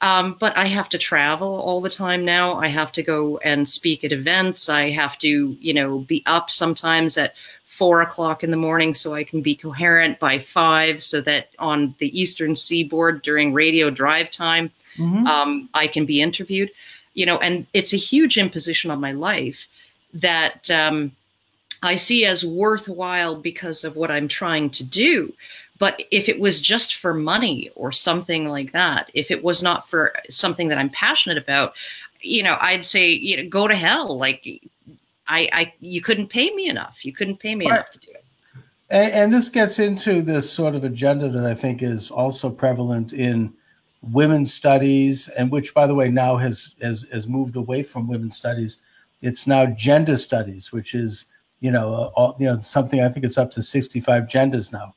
Um, 0.00 0.36
but 0.38 0.56
I 0.56 0.66
have 0.66 0.88
to 0.90 0.98
travel 0.98 1.60
all 1.60 1.80
the 1.80 1.90
time 1.90 2.24
now. 2.24 2.54
I 2.54 2.68
have 2.68 2.92
to 2.92 3.02
go 3.02 3.38
and 3.38 3.68
speak 3.68 4.04
at 4.04 4.12
events. 4.12 4.68
I 4.68 4.90
have 4.90 5.18
to, 5.18 5.56
you 5.60 5.74
know, 5.74 6.00
be 6.00 6.22
up 6.26 6.50
sometimes 6.50 7.16
at 7.16 7.34
four 7.64 8.02
o'clock 8.02 8.44
in 8.44 8.50
the 8.50 8.56
morning 8.56 8.94
so 8.94 9.14
I 9.14 9.24
can 9.24 9.42
be 9.42 9.56
coherent 9.56 10.20
by 10.20 10.38
five, 10.38 11.02
so 11.02 11.20
that 11.22 11.48
on 11.58 11.94
the 11.98 12.18
Eastern 12.18 12.54
Seaboard 12.54 13.22
during 13.22 13.52
radio 13.52 13.90
drive 13.90 14.30
time, 14.30 14.70
mm-hmm. 14.96 15.26
um, 15.26 15.68
I 15.74 15.86
can 15.86 16.06
be 16.06 16.20
interviewed. 16.20 16.70
You 17.14 17.26
know, 17.26 17.38
and 17.38 17.66
it's 17.72 17.92
a 17.92 17.96
huge 17.96 18.38
imposition 18.38 18.90
on 18.90 19.00
my 19.00 19.12
life 19.12 19.68
that 20.14 20.68
um, 20.70 21.12
I 21.82 21.96
see 21.96 22.24
as 22.24 22.44
worthwhile 22.44 23.36
because 23.36 23.84
of 23.84 23.94
what 23.94 24.10
I'm 24.10 24.26
trying 24.26 24.70
to 24.70 24.84
do. 24.84 25.32
But 25.78 26.02
if 26.10 26.28
it 26.28 26.40
was 26.40 26.60
just 26.60 26.96
for 26.96 27.14
money 27.14 27.70
or 27.74 27.92
something 27.92 28.46
like 28.46 28.72
that, 28.72 29.10
if 29.14 29.30
it 29.30 29.44
was 29.44 29.62
not 29.62 29.88
for 29.88 30.14
something 30.30 30.68
that 30.68 30.78
I'm 30.78 30.90
passionate 30.90 31.38
about, 31.38 31.74
you 32.20 32.42
know, 32.42 32.56
I'd 32.60 32.84
say, 32.84 33.10
you 33.10 33.36
know, 33.36 33.48
go 33.48 33.68
to 33.68 33.74
hell. 33.74 34.18
Like 34.18 34.46
I, 35.28 35.48
I 35.52 35.74
you 35.80 36.00
couldn't 36.00 36.28
pay 36.28 36.50
me 36.54 36.68
enough. 36.68 37.04
You 37.04 37.12
couldn't 37.12 37.38
pay 37.38 37.54
me 37.54 37.66
right. 37.66 37.76
enough 37.76 37.90
to 37.90 37.98
do 37.98 38.10
it. 38.10 38.24
And, 38.90 39.12
and, 39.12 39.32
this 39.32 39.48
gets 39.48 39.78
into 39.78 40.20
this 40.22 40.50
sort 40.50 40.74
of 40.74 40.84
agenda 40.84 41.28
that 41.30 41.46
I 41.46 41.54
think 41.54 41.82
is 41.82 42.10
also 42.10 42.50
prevalent 42.50 43.12
in 43.12 43.52
women's 44.12 44.52
studies, 44.52 45.28
and 45.28 45.50
which, 45.50 45.74
by 45.74 45.86
the 45.86 45.94
way, 45.94 46.08
now 46.08 46.36
has 46.36 46.74
has, 46.82 47.06
has 47.12 47.26
moved 47.26 47.56
away 47.56 47.82
from 47.82 48.08
women's 48.08 48.36
studies. 48.36 48.78
It's 49.22 49.46
now 49.46 49.66
gender 49.66 50.16
studies, 50.16 50.72
which 50.72 50.94
is 50.94 51.26
you 51.60 51.70
know 51.70 51.94
uh, 51.94 52.10
all, 52.14 52.36
you 52.38 52.46
know 52.46 52.58
something. 52.60 53.00
I 53.00 53.08
think 53.08 53.24
it's 53.24 53.38
up 53.38 53.50
to 53.52 53.62
sixty 53.62 54.00
five 54.00 54.28
genders 54.28 54.72
now, 54.72 54.94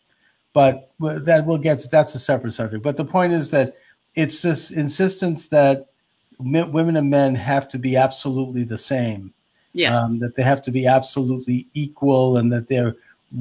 but 0.54 0.92
that 1.00 1.46
will 1.46 1.58
get 1.58 1.80
to, 1.80 1.88
that's 1.88 2.16
a 2.16 2.20
separate 2.20 2.54
subject. 2.54 2.84
But 2.84 2.98
the 2.98 3.06
point 3.06 3.34
is 3.34 3.52
that 3.52 3.76
it's 4.16 4.42
this 4.42 4.72
insistence 4.72 5.50
that 5.50 5.88
women 6.40 6.98
and 6.98 7.10
men 7.10 7.36
have 7.36 7.68
to 7.70 7.78
be 7.80 7.96
absolutely 7.96 8.64
the 8.64 8.78
same 8.78 9.34
yeah. 9.78 9.96
Um, 9.96 10.18
that 10.20 10.36
they 10.36 10.42
have 10.42 10.64
to 10.64 10.72
be 10.72 10.88
absolutely 10.88 11.68
equal 11.74 12.38
and 12.38 12.52
that 12.52 12.68
there 12.68 12.88
are 12.88 12.96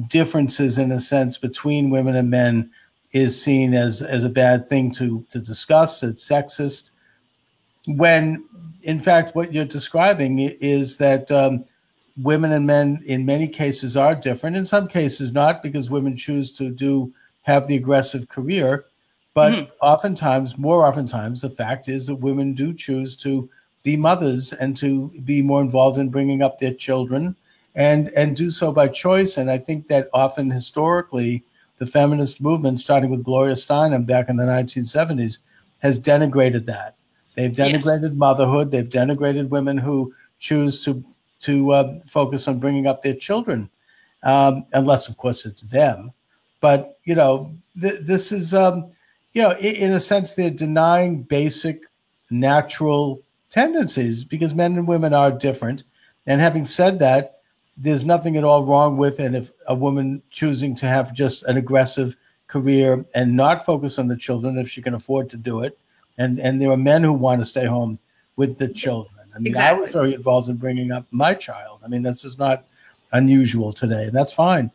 differences 0.07 0.77
in 0.77 0.91
a 0.91 0.99
sense 0.99 1.37
between 1.37 1.89
women 1.89 2.15
and 2.15 2.29
men 2.29 2.69
is 3.11 3.41
seen 3.41 3.73
as, 3.73 4.01
as 4.01 4.23
a 4.23 4.29
bad 4.29 4.67
thing 4.67 4.91
to, 4.91 5.25
to 5.29 5.39
discuss. 5.39 6.03
It's 6.03 6.27
sexist. 6.27 6.91
When 7.85 8.43
in 8.83 8.99
fact, 8.99 9.35
what 9.35 9.53
you're 9.53 9.65
describing 9.65 10.39
is 10.39 10.97
that 10.97 11.29
um, 11.31 11.65
women 12.21 12.53
and 12.53 12.65
men 12.65 13.01
in 13.05 13.25
many 13.25 13.47
cases 13.47 13.97
are 13.97 14.15
different. 14.15 14.55
In 14.55 14.65
some 14.65 14.87
cases, 14.87 15.33
not 15.33 15.61
because 15.61 15.89
women 15.89 16.15
choose 16.15 16.51
to 16.53 16.69
do 16.69 17.13
have 17.41 17.67
the 17.67 17.75
aggressive 17.75 18.29
career, 18.29 18.85
but 19.33 19.53
mm-hmm. 19.53 19.71
oftentimes, 19.81 20.57
more 20.57 20.85
oftentimes, 20.85 21.41
the 21.41 21.49
fact 21.49 21.89
is 21.89 22.07
that 22.07 22.15
women 22.15 22.53
do 22.53 22.73
choose 22.73 23.17
to 23.17 23.49
be 23.83 23.95
mothers 23.95 24.53
and 24.53 24.75
to 24.77 25.09
be 25.23 25.41
more 25.41 25.61
involved 25.61 25.97
in 25.97 26.09
bringing 26.09 26.41
up 26.41 26.59
their 26.59 26.73
children 26.73 27.35
and 27.75 28.09
and 28.15 28.35
do 28.35 28.51
so 28.51 28.71
by 28.71 28.87
choice 28.87 29.37
and 29.37 29.49
i 29.49 29.57
think 29.57 29.87
that 29.87 30.09
often 30.13 30.49
historically 30.49 31.41
the 31.77 31.85
feminist 31.85 32.41
movement 32.41 32.79
starting 32.79 33.09
with 33.09 33.23
gloria 33.23 33.55
steinem 33.55 34.05
back 34.05 34.29
in 34.29 34.37
the 34.37 34.43
1970s 34.43 35.39
has 35.79 35.99
denigrated 35.99 36.65
that 36.65 36.95
they've 37.35 37.51
denigrated 37.51 38.09
yes. 38.09 38.13
motherhood 38.13 38.71
they've 38.71 38.89
denigrated 38.89 39.49
women 39.49 39.77
who 39.77 40.13
choose 40.39 40.83
to 40.83 41.03
to 41.39 41.71
uh, 41.71 41.99
focus 42.07 42.47
on 42.47 42.59
bringing 42.59 42.87
up 42.87 43.01
their 43.01 43.15
children 43.15 43.69
um, 44.23 44.65
unless 44.73 45.07
of 45.07 45.17
course 45.17 45.45
it's 45.45 45.63
them 45.63 46.11
but 46.61 46.97
you 47.05 47.15
know 47.15 47.53
th- 47.79 47.99
this 48.01 48.31
is 48.31 48.53
um, 48.53 48.89
you 49.33 49.41
know 49.41 49.51
in, 49.51 49.75
in 49.75 49.91
a 49.93 49.99
sense 49.99 50.33
they're 50.33 50.49
denying 50.49 51.21
basic 51.23 51.81
natural 52.29 53.21
tendencies 53.49 54.23
because 54.23 54.53
men 54.53 54.77
and 54.77 54.87
women 54.87 55.13
are 55.13 55.31
different. 55.31 55.83
And 56.25 56.41
having 56.41 56.65
said 56.65 56.99
that, 56.99 57.36
there's 57.77 58.03
nothing 58.03 58.37
at 58.37 58.43
all 58.43 58.65
wrong 58.65 58.97
with 58.97 59.19
and 59.19 59.35
if 59.35 59.51
a 59.67 59.75
woman 59.75 60.21
choosing 60.31 60.75
to 60.75 60.87
have 60.87 61.13
just 61.13 61.43
an 61.43 61.57
aggressive 61.57 62.15
career 62.47 63.05
and 63.13 63.35
not 63.35 63.65
focus 63.65 63.99
on 63.99 64.07
the 64.07 64.17
children 64.17 64.57
if 64.57 64.69
she 64.69 64.81
can 64.81 64.93
afford 64.93 65.29
to 65.29 65.37
do 65.37 65.61
it. 65.61 65.77
And 66.17 66.39
and 66.39 66.59
there 66.59 66.71
are 66.71 66.77
men 66.77 67.03
who 67.03 67.13
want 67.13 67.41
to 67.41 67.45
stay 67.45 67.65
home 67.65 67.99
with 68.35 68.57
the 68.57 68.67
children. 68.67 69.13
I 69.35 69.39
mean, 69.39 69.47
exactly. 69.47 69.77
I 69.77 69.81
was 69.81 69.91
very 69.91 70.13
involved 70.15 70.49
in 70.49 70.55
bringing 70.55 70.91
up 70.91 71.05
my 71.11 71.35
child. 71.35 71.81
I 71.85 71.87
mean, 71.87 72.01
this 72.01 72.25
is 72.25 72.39
not 72.39 72.65
unusual 73.11 73.71
today. 73.71 74.05
and 74.05 74.15
That's 74.15 74.33
fine. 74.33 74.71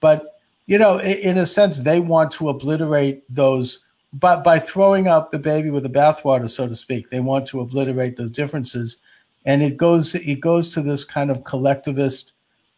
But 0.00 0.26
you 0.66 0.78
know, 0.78 0.98
in, 0.98 1.18
in 1.18 1.38
a 1.38 1.46
sense, 1.46 1.80
they 1.80 2.00
want 2.00 2.30
to 2.32 2.48
obliterate 2.48 3.22
those 3.28 3.84
but 4.12 4.42
by 4.42 4.58
throwing 4.58 5.06
out 5.06 5.30
the 5.30 5.38
baby 5.38 5.70
with 5.70 5.82
the 5.82 5.90
bathwater, 5.90 6.48
so 6.48 6.66
to 6.66 6.74
speak, 6.74 7.10
they 7.10 7.20
want 7.20 7.46
to 7.48 7.60
obliterate 7.60 8.16
those 8.16 8.30
differences, 8.30 8.96
and 9.44 9.62
it 9.62 9.76
goes 9.76 10.14
it 10.14 10.40
goes 10.40 10.72
to 10.72 10.80
this 10.80 11.04
kind 11.04 11.30
of 11.30 11.44
collectivist 11.44 12.32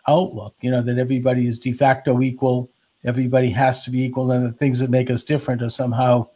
outlook, 0.08 0.54
you 0.60 0.70
know, 0.70 0.82
that 0.82 0.98
everybody 0.98 1.46
is 1.46 1.58
de 1.58 1.72
facto 1.72 2.20
equal, 2.20 2.70
everybody 3.04 3.50
has 3.50 3.84
to 3.84 3.90
be 3.90 4.02
equal, 4.02 4.30
and 4.32 4.46
the 4.46 4.52
things 4.52 4.78
that 4.80 4.90
make 4.90 5.10
us 5.10 5.22
different 5.22 5.62
are 5.62 5.70
somehow 5.70 6.26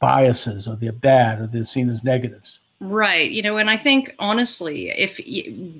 biases 0.00 0.66
or 0.66 0.76
they're 0.76 0.92
bad 0.92 1.40
or 1.40 1.46
they're 1.46 1.64
seen 1.64 1.88
as 1.88 2.04
negatives. 2.04 2.60
Right. 2.80 3.30
You 3.30 3.42
know, 3.42 3.58
and 3.58 3.70
I 3.70 3.76
think 3.76 4.14
honestly, 4.18 4.90
if 4.90 5.20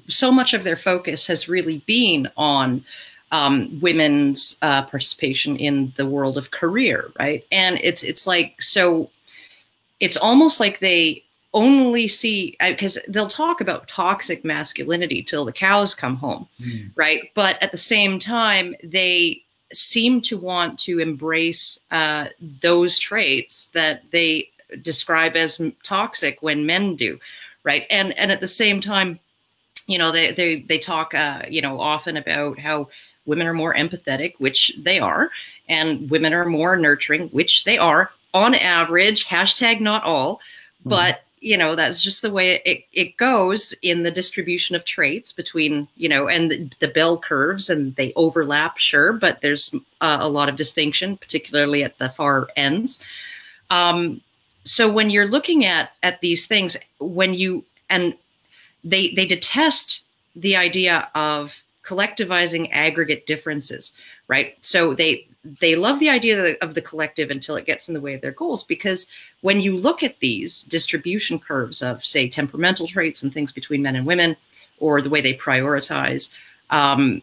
so 0.09 0.31
much 0.31 0.55
of 0.55 0.63
their 0.63 0.77
focus 0.77 1.27
has 1.27 1.49
really 1.49 1.83
been 1.87 2.31
on 2.37 2.85
um, 3.33 3.81
women's 3.81 4.57
uh, 4.63 4.83
participation 4.83 5.57
in 5.57 5.93
the 5.97 6.07
world 6.07 6.39
of 6.39 6.53
career, 6.53 7.11
right? 7.19 7.45
And 7.51 7.81
it's 7.83 8.05
it's 8.05 8.27
like 8.27 8.63
so, 8.63 9.11
it's 9.99 10.17
almost 10.17 10.61
like 10.61 10.79
they 10.79 11.25
only 11.55 12.09
see 12.09 12.57
because 12.61 12.99
they'll 13.09 13.29
talk 13.29 13.61
about 13.61 13.89
toxic 13.89 14.45
masculinity 14.45 15.23
till 15.23 15.45
the 15.45 15.53
cows 15.53 15.95
come 15.95 16.17
home, 16.17 16.49
mm. 16.61 16.91
right? 16.97 17.31
But 17.35 17.63
at 17.63 17.73
the 17.73 17.79
same 17.79 18.19
time, 18.19 18.75
they 18.83 19.43
seem 19.73 20.21
to 20.23 20.37
want 20.39 20.79
to 20.81 20.99
embrace 20.99 21.79
uh, 21.91 22.27
those 22.61 22.99
traits 22.99 23.71
that 23.75 24.03
they 24.11 24.49
describe 24.83 25.37
as 25.37 25.61
toxic 25.83 26.41
when 26.41 26.65
men 26.65 26.97
do, 26.97 27.19
right? 27.65 27.87
And 27.91 28.17
and 28.19 28.33
at 28.33 28.41
the 28.41 28.49
same 28.49 28.81
time, 28.81 29.19
you 29.87 29.99
know, 29.99 30.11
they 30.11 30.33
they 30.33 30.61
they 30.61 30.79
talk, 30.79 31.15
uh, 31.15 31.43
you 31.49 31.61
know, 31.61 31.79
often 31.81 32.17
about 32.17 32.59
how 32.59 32.89
women 33.27 33.47
are 33.47 33.55
more 33.55 33.75
empathetic, 33.75 34.35
which 34.39 34.73
they 34.79 34.99
are, 34.99 35.31
and 35.69 36.11
women 36.11 36.33
are 36.33 36.47
more 36.47 36.77
nurturing, 36.77 37.29
which 37.29 37.65
they 37.65 37.79
are 37.79 38.11
on 38.33 38.55
average. 38.55 39.27
Hashtag 39.27 39.81
not 39.81 40.03
all, 40.05 40.37
mm-hmm. 40.37 40.91
but 40.91 41.25
you 41.43 41.57
know 41.57 41.75
that's 41.75 42.03
just 42.03 42.23
the 42.23 42.31
way 42.31 42.63
it, 42.65 42.85
it 42.93 43.17
goes 43.17 43.75
in 43.83 44.03
the 44.03 44.11
distribution 44.11 44.77
of 44.77 44.85
traits 44.85 45.33
between 45.33 45.89
you 45.97 46.09
know 46.09 46.29
and 46.29 46.75
the, 46.81 46.89
bell 46.89 47.19
curves 47.19 47.69
and 47.69 47.95
they 47.97 48.13
overlap 48.17 48.79
sure 48.79 49.13
but 49.13 49.41
there's 49.41 49.75
uh, 50.01 50.19
a 50.21 50.29
lot 50.29 50.49
of 50.49 50.57
distinction 50.57 51.17
particularly 51.17 51.83
at 51.83 51.99
the 51.99 52.11
far 52.11 52.49
ends 52.57 52.99
um, 53.71 54.21
so 54.65 54.91
when 54.91 55.11
you're 55.11 55.27
looking 55.27 55.65
at 55.65 55.91
at 56.03 56.21
these 56.21 56.47
things 56.47 56.77
when 56.99 57.35
you 57.35 57.65
and 57.91 58.15
they 58.85 59.13
they 59.15 59.27
detest 59.27 60.05
the 60.37 60.57
idea 60.57 61.09
of 61.15 61.63
collectivizing 61.85 62.69
aggregate 62.73 63.27
differences, 63.27 63.93
right? 64.29 64.57
So 64.61 64.95
they 64.95 65.27
they 65.61 65.75
love 65.75 65.99
the 65.99 66.09
idea 66.09 66.55
of 66.61 66.75
the 66.75 66.83
collective 66.83 67.31
until 67.31 67.57
it 67.57 67.67
gets 67.67 67.89
in 67.89 67.95
the 67.95 68.01
way 68.01 68.15
of 68.15 68.21
their 68.21 68.33
goals 68.33 68.63
because 68.63 69.07
when 69.41 69.61
you 69.61 69.77
look 69.77 70.03
at 70.03 70.21
these 70.21 70.63
distribution 70.65 71.39
curves 71.39 71.83
of 71.83 72.05
say 72.05 72.29
temperamental 72.29 72.87
traits 72.87 73.23
and 73.23 73.33
things 73.33 73.53
between 73.53 73.83
men 73.83 73.97
and 73.97 74.07
women 74.07 74.37
or 74.79 75.03
the 75.03 75.11
way 75.11 75.21
they 75.21 75.35
prioritize 75.35 76.31
um, 76.71 77.21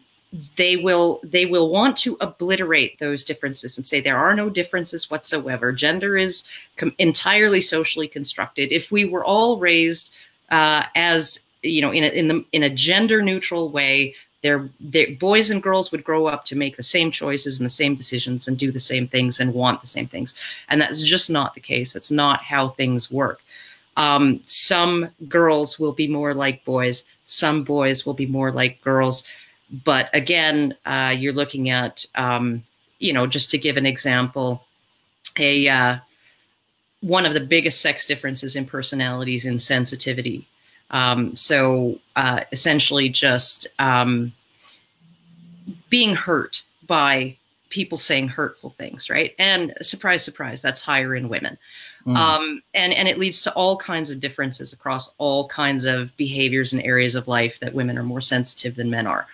they 0.56 0.76
will 0.76 1.20
they 1.24 1.44
will 1.46 1.70
want 1.70 1.96
to 1.96 2.16
obliterate 2.20 2.98
those 2.98 3.24
differences 3.24 3.76
and 3.76 3.86
say 3.86 4.00
there 4.00 4.18
are 4.18 4.34
no 4.34 4.48
differences 4.48 5.10
whatsoever. 5.10 5.72
Gender 5.72 6.16
is 6.16 6.44
com- 6.76 6.94
entirely 6.98 7.60
socially 7.60 8.06
constructed. 8.06 8.70
If 8.70 8.92
we 8.92 9.04
were 9.04 9.24
all 9.24 9.58
raised 9.58 10.12
uh, 10.50 10.84
as 10.94 11.40
you 11.62 11.82
know 11.82 11.90
in 11.90 12.04
a, 12.04 12.08
in 12.08 12.28
the 12.28 12.44
in 12.52 12.62
a 12.62 12.70
gender 12.70 13.22
neutral 13.22 13.70
way 13.70 14.14
their, 14.42 14.68
their 14.80 15.12
boys 15.16 15.50
and 15.50 15.62
girls 15.62 15.92
would 15.92 16.04
grow 16.04 16.26
up 16.26 16.44
to 16.46 16.56
make 16.56 16.76
the 16.76 16.82
same 16.82 17.10
choices 17.10 17.58
and 17.58 17.66
the 17.66 17.70
same 17.70 17.94
decisions 17.94 18.48
and 18.48 18.56
do 18.58 18.72
the 18.72 18.80
same 18.80 19.06
things 19.06 19.40
and 19.40 19.52
want 19.52 19.80
the 19.80 19.86
same 19.86 20.06
things. 20.06 20.34
And 20.68 20.80
that's 20.80 21.02
just 21.02 21.30
not 21.30 21.54
the 21.54 21.60
case. 21.60 21.92
That's 21.92 22.10
not 22.10 22.42
how 22.42 22.70
things 22.70 23.10
work. 23.10 23.40
Um, 23.96 24.40
some 24.46 25.10
girls 25.28 25.78
will 25.78 25.92
be 25.92 26.08
more 26.08 26.32
like 26.32 26.64
boys. 26.64 27.04
Some 27.26 27.64
boys 27.64 28.06
will 28.06 28.14
be 28.14 28.26
more 28.26 28.50
like 28.50 28.80
girls. 28.80 29.24
But 29.84 30.08
again 30.14 30.74
uh, 30.86 31.14
you're 31.16 31.32
looking 31.32 31.70
at 31.70 32.04
um, 32.14 32.64
you 32.98 33.12
know 33.12 33.26
just 33.26 33.50
to 33.50 33.58
give 33.58 33.76
an 33.76 33.86
example 33.86 34.64
a 35.38 35.68
uh, 35.68 35.98
one 37.00 37.26
of 37.26 37.34
the 37.34 37.40
biggest 37.40 37.80
sex 37.80 38.06
differences 38.06 38.56
in 38.56 38.64
personalities 38.64 39.46
in 39.46 39.58
sensitivity 39.58 40.46
um, 40.90 41.34
so 41.36 41.98
uh, 42.16 42.42
essentially, 42.52 43.08
just 43.08 43.66
um, 43.78 44.32
being 45.88 46.14
hurt 46.14 46.62
by 46.86 47.36
people 47.68 47.96
saying 47.96 48.28
hurtful 48.28 48.70
things, 48.70 49.08
right? 49.08 49.34
And 49.38 49.72
surprise, 49.80 50.24
surprise, 50.24 50.60
that's 50.60 50.80
higher 50.80 51.14
in 51.14 51.28
women. 51.28 51.56
Mm. 52.06 52.16
Um, 52.16 52.62
and 52.74 52.92
and 52.92 53.06
it 53.08 53.18
leads 53.18 53.42
to 53.42 53.52
all 53.54 53.76
kinds 53.76 54.10
of 54.10 54.20
differences 54.20 54.72
across 54.72 55.12
all 55.18 55.48
kinds 55.48 55.84
of 55.84 56.16
behaviors 56.16 56.72
and 56.72 56.82
areas 56.82 57.14
of 57.14 57.28
life 57.28 57.60
that 57.60 57.74
women 57.74 57.96
are 57.96 58.02
more 58.02 58.20
sensitive 58.20 58.74
than 58.74 58.90
men 58.90 59.06
are. 59.06 59.26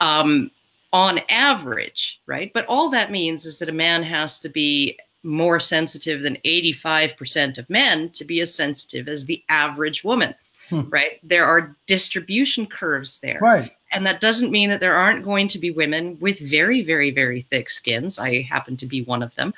Um, 0.00 0.50
on 0.92 1.20
average, 1.28 2.20
right? 2.26 2.52
But 2.54 2.64
all 2.66 2.88
that 2.90 3.10
means 3.10 3.44
is 3.44 3.58
that 3.58 3.68
a 3.68 3.72
man 3.72 4.02
has 4.02 4.38
to 4.40 4.48
be 4.48 4.98
more 5.22 5.58
sensitive 5.60 6.22
than 6.22 6.36
85% 6.36 7.58
of 7.58 7.68
men 7.68 8.10
to 8.10 8.24
be 8.24 8.40
as 8.40 8.54
sensitive 8.54 9.08
as 9.08 9.24
the 9.24 9.42
average 9.48 10.04
woman 10.04 10.34
hmm. 10.68 10.88
right? 10.88 11.18
There 11.22 11.44
are 11.44 11.74
distribution 11.86 12.66
curves 12.66 13.18
there. 13.20 13.38
Right. 13.40 13.72
And 13.92 14.04
that 14.06 14.20
doesn't 14.20 14.50
mean 14.50 14.68
that 14.70 14.80
there 14.80 14.94
aren't 14.94 15.24
going 15.24 15.48
to 15.48 15.58
be 15.58 15.70
women 15.70 16.18
with 16.20 16.38
very, 16.38 16.82
very, 16.82 17.10
very 17.10 17.42
thick 17.42 17.70
skins. 17.70 18.18
I 18.18 18.42
happen 18.42 18.76
to 18.78 18.86
be 18.86 19.02
one 19.02 19.22
of 19.22 19.34
them. 19.36 19.54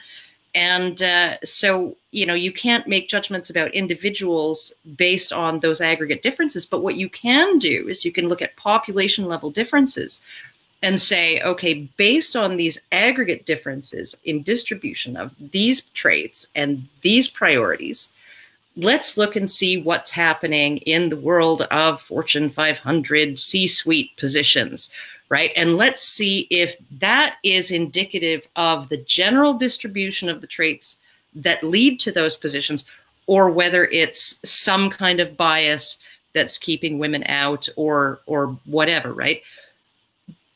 And 0.55 1.03
uh, 1.03 1.37
so, 1.45 1.97
you 2.11 2.27
know, 2.27 2.35
you 2.35 2.53
can't 2.53 2.88
make 2.88 3.09
judgments 3.09 3.50
about 3.50 3.75
individuals 3.75 4.73
based 4.97 5.33
on 5.33 5.61
those 5.61 5.81
aggregate 5.81 6.23
differences. 6.23 6.67
But 6.67 6.83
what 6.83 6.97
you 6.97 7.09
can 7.09 7.59
do 7.59 7.88
is 7.88 8.05
you 8.05 8.12
can 8.12 8.29
look 8.29 8.43
at 8.43 8.57
population 8.57 9.27
level 9.27 9.50
differences 9.50 10.21
and 10.83 11.00
say, 11.00 11.41
okay, 11.43 11.88
based 11.97 12.37
on 12.37 12.57
these 12.57 12.81
aggregate 12.93 13.47
differences 13.47 14.17
in 14.25 14.43
distribution 14.43 15.17
of 15.17 15.33
these 15.50 15.83
traits 15.95 16.47
and 16.55 16.87
these 17.03 17.29
priorities, 17.29 18.09
let's 18.77 19.17
look 19.17 19.37
and 19.37 19.51
see 19.51 19.83
what's 19.83 20.11
happening 20.11 20.79
in 20.79 21.09
the 21.09 21.17
world 21.17 21.63
of 21.71 22.01
Fortune 22.03 22.49
500 22.51 23.39
C 23.39 23.67
suite 23.67 24.17
positions, 24.17 24.91
right? 25.29 25.51
And 25.57 25.77
let's 25.77 26.03
see 26.03 26.47
if 26.51 26.77
that 27.01 27.37
is 27.43 27.71
indicative 27.71 28.47
of 28.57 28.89
the 28.89 28.99
general 28.99 29.55
distribution 29.55 30.29
of 30.29 30.41
the 30.41 30.47
traits 30.47 30.99
that 31.35 31.63
lead 31.63 32.01
to 32.01 32.13
those 32.13 32.37
positions, 32.37 32.85
or 33.27 33.51
whether 33.51 33.87
it's 33.87 34.39
some 34.49 34.91
kind 34.91 35.21
of 35.21 35.37
bias 35.37 35.99
that's 36.35 36.59
keeping 36.59 36.99
women 36.99 37.25
out 37.27 37.69
or 37.77 38.21
or 38.27 38.59
whatever, 38.65 39.13
right? 39.13 39.43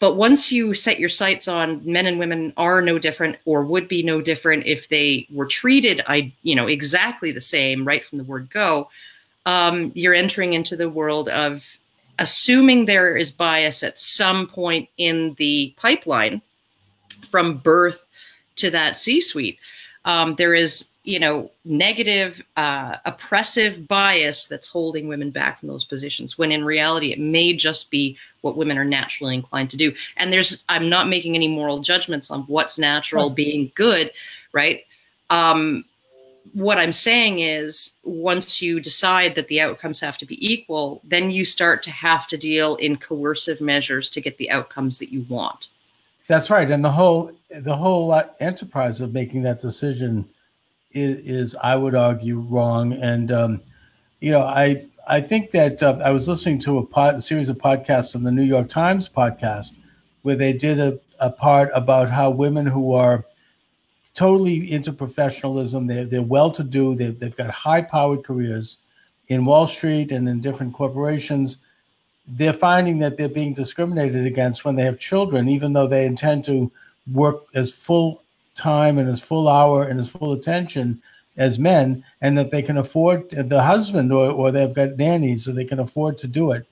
But 0.02 0.16
once 0.16 0.50
you 0.50 0.74
set 0.74 0.98
your 0.98 1.08
sights 1.08 1.46
on 1.46 1.80
men 1.84 2.06
and 2.06 2.18
women 2.18 2.52
are 2.56 2.82
no 2.82 2.98
different 2.98 3.36
or 3.44 3.62
would 3.62 3.86
be 3.86 4.02
no 4.02 4.20
different 4.20 4.66
if 4.66 4.88
they 4.88 5.28
were 5.30 5.46
treated, 5.46 6.02
I 6.08 6.32
you 6.42 6.56
know 6.56 6.66
exactly 6.66 7.30
the 7.30 7.40
same 7.40 7.86
right 7.86 8.04
from 8.04 8.18
the 8.18 8.24
word 8.24 8.50
go, 8.50 8.90
um, 9.46 9.92
you're 9.94 10.12
entering 10.12 10.54
into 10.54 10.74
the 10.74 10.90
world 10.90 11.28
of 11.28 11.64
assuming 12.18 12.84
there 12.84 13.16
is 13.16 13.30
bias 13.30 13.84
at 13.84 13.96
some 13.96 14.48
point 14.48 14.88
in 14.98 15.36
the 15.38 15.72
pipeline 15.76 16.42
from 17.30 17.58
birth 17.58 18.04
to 18.56 18.72
that 18.72 18.98
C-suite. 18.98 19.60
Um, 20.04 20.34
there 20.34 20.52
is 20.52 20.88
you 21.04 21.18
know, 21.18 21.50
negative, 21.64 22.44
uh, 22.56 22.96
oppressive 23.04 23.88
bias 23.88 24.46
that's 24.46 24.68
holding 24.68 25.08
women 25.08 25.30
back 25.30 25.58
from 25.58 25.68
those 25.68 25.84
positions. 25.84 26.38
When 26.38 26.52
in 26.52 26.64
reality, 26.64 27.12
it 27.12 27.18
may 27.18 27.56
just 27.56 27.90
be 27.90 28.16
what 28.42 28.56
women 28.56 28.78
are 28.78 28.84
naturally 28.84 29.34
inclined 29.34 29.70
to 29.70 29.76
do. 29.76 29.92
And 30.16 30.32
there's, 30.32 30.62
I'm 30.68 30.88
not 30.88 31.08
making 31.08 31.34
any 31.34 31.48
moral 31.48 31.80
judgments 31.80 32.30
on 32.30 32.42
what's 32.42 32.78
natural 32.78 33.30
being 33.30 33.72
good, 33.74 34.12
right? 34.52 34.84
Um, 35.30 35.84
what 36.52 36.78
I'm 36.78 36.92
saying 36.92 37.38
is, 37.38 37.94
once 38.04 38.60
you 38.60 38.80
decide 38.80 39.34
that 39.34 39.48
the 39.48 39.60
outcomes 39.60 40.00
have 40.00 40.18
to 40.18 40.26
be 40.26 40.52
equal, 40.52 41.00
then 41.04 41.30
you 41.30 41.44
start 41.44 41.82
to 41.84 41.90
have 41.90 42.26
to 42.28 42.36
deal 42.36 42.76
in 42.76 42.96
coercive 42.96 43.60
measures 43.60 44.10
to 44.10 44.20
get 44.20 44.36
the 44.38 44.50
outcomes 44.50 44.98
that 44.98 45.12
you 45.12 45.24
want. 45.28 45.68
That's 46.26 46.50
right, 46.50 46.70
and 46.70 46.84
the 46.84 46.90
whole 46.90 47.32
the 47.50 47.76
whole 47.76 48.20
enterprise 48.40 49.00
of 49.00 49.12
making 49.12 49.42
that 49.42 49.60
decision 49.60 50.28
is, 50.94 51.18
is 51.26 51.56
I 51.62 51.76
would 51.76 51.94
argue, 51.94 52.40
wrong. 52.40 52.92
And 52.92 53.32
um, 53.32 53.62
you 54.20 54.32
know, 54.32 54.42
I 54.42 54.86
I 55.08 55.20
think 55.20 55.50
that 55.50 55.82
uh, 55.82 55.98
I 56.04 56.10
was 56.10 56.28
listening 56.28 56.60
to 56.60 56.78
a, 56.78 56.86
pod, 56.86 57.16
a 57.16 57.20
series 57.20 57.48
of 57.48 57.58
podcasts 57.58 58.14
on 58.14 58.22
the 58.22 58.30
New 58.30 58.44
York 58.44 58.68
Times 58.68 59.08
podcast 59.08 59.72
where 60.22 60.36
they 60.36 60.52
did 60.52 60.78
a, 60.78 60.98
a 61.18 61.30
part 61.30 61.70
about 61.74 62.08
how 62.08 62.30
women 62.30 62.66
who 62.66 62.94
are 62.94 63.24
totally 64.14 64.70
into 64.70 64.92
professionalism, 64.92 65.86
they're, 65.86 66.04
they're 66.04 66.22
well 66.22 66.50
to 66.52 66.62
do, 66.62 66.94
they've, 66.94 67.18
they've 67.18 67.36
got 67.36 67.50
high 67.50 67.82
powered 67.82 68.24
careers 68.24 68.78
in 69.28 69.44
Wall 69.44 69.66
Street 69.66 70.12
and 70.12 70.28
in 70.28 70.40
different 70.40 70.72
corporations. 70.72 71.58
They're 72.28 72.52
finding 72.52 72.98
that 73.00 73.16
they're 73.16 73.28
being 73.28 73.54
discriminated 73.54 74.26
against 74.26 74.64
when 74.64 74.76
they 74.76 74.84
have 74.84 74.98
children, 74.98 75.48
even 75.48 75.72
though 75.72 75.88
they 75.88 76.06
intend 76.06 76.44
to 76.44 76.70
work 77.12 77.42
as 77.54 77.72
full 77.72 78.21
time 78.54 78.98
and 78.98 79.08
his 79.08 79.20
full 79.20 79.48
hour 79.48 79.84
and 79.84 79.98
his 79.98 80.08
full 80.08 80.32
attention 80.32 81.00
as 81.36 81.58
men, 81.58 82.04
and 82.20 82.36
that 82.36 82.50
they 82.50 82.60
can 82.60 82.76
afford 82.76 83.30
the 83.30 83.62
husband 83.62 84.12
or, 84.12 84.30
or 84.30 84.52
they've 84.52 84.74
got 84.74 84.96
nannies, 84.96 85.44
so 85.44 85.52
they 85.52 85.64
can 85.64 85.80
afford 85.80 86.18
to 86.18 86.26
do 86.26 86.52
it. 86.52 86.66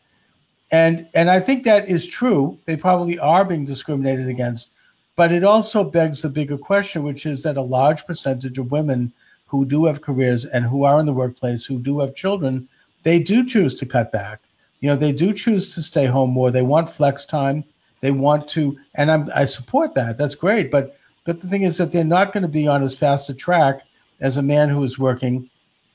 And 0.71 1.09
and 1.15 1.31
I 1.31 1.41
think 1.41 1.65
that 1.65 1.89
is 1.89 2.07
true. 2.07 2.59
They 2.67 2.77
probably 2.77 3.19
are 3.19 3.45
being 3.45 3.65
discriminated 3.65 4.29
against, 4.29 4.71
but 5.17 5.33
it 5.33 5.45
also 5.45 5.83
begs 5.83 6.23
the 6.23 6.29
bigger 6.29 6.59
question, 6.59 7.03
which 7.03 7.27
is 7.27 7.43
that 7.43 7.57
a 7.57 7.63
large 7.63 8.07
percentage 8.07 8.59
of 8.59 8.71
women 8.71 9.13
who 9.47 9.65
do 9.65 9.87
have 9.87 10.01
careers 10.03 10.45
and 10.45 10.65
who 10.65 10.85
are 10.85 11.01
in 11.01 11.07
the 11.07 11.13
workplace, 11.13 11.65
who 11.65 11.79
do 11.79 11.99
have 11.99 12.15
children, 12.15 12.69
they 13.03 13.19
do 13.19 13.45
choose 13.45 13.75
to 13.75 13.87
cut 13.87 14.13
back. 14.13 14.41
You 14.81 14.91
know, 14.91 14.97
they 14.97 15.13
do 15.13 15.33
choose 15.33 15.75
to 15.75 15.83
stay 15.83 16.07
home 16.07 16.31
more. 16.31 16.51
They 16.51 16.63
want 16.63 16.91
flex 16.91 17.25
time. 17.25 17.65
They 18.01 18.13
want 18.13 18.47
to, 18.49 18.79
and 18.95 19.11
I'm, 19.11 19.29
I 19.35 19.45
support 19.45 19.95
that. 19.95 20.17
That's 20.17 20.35
great. 20.35 20.71
But 20.71 20.97
but 21.25 21.41
the 21.41 21.47
thing 21.47 21.63
is 21.63 21.77
that 21.79 21.93
they're 21.93 22.05
not 22.05 22.33
going 22.33 22.43
to 22.43 22.49
be 22.49 22.67
on 22.67 22.83
as 22.83 22.97
fast 22.97 23.31
a 23.31 23.35
track 23.35 23.83
as 24.21 24.37
a 24.37 24.43
man 24.43 24.69
who 24.69 24.83
is 24.83 24.99
working 24.99 25.49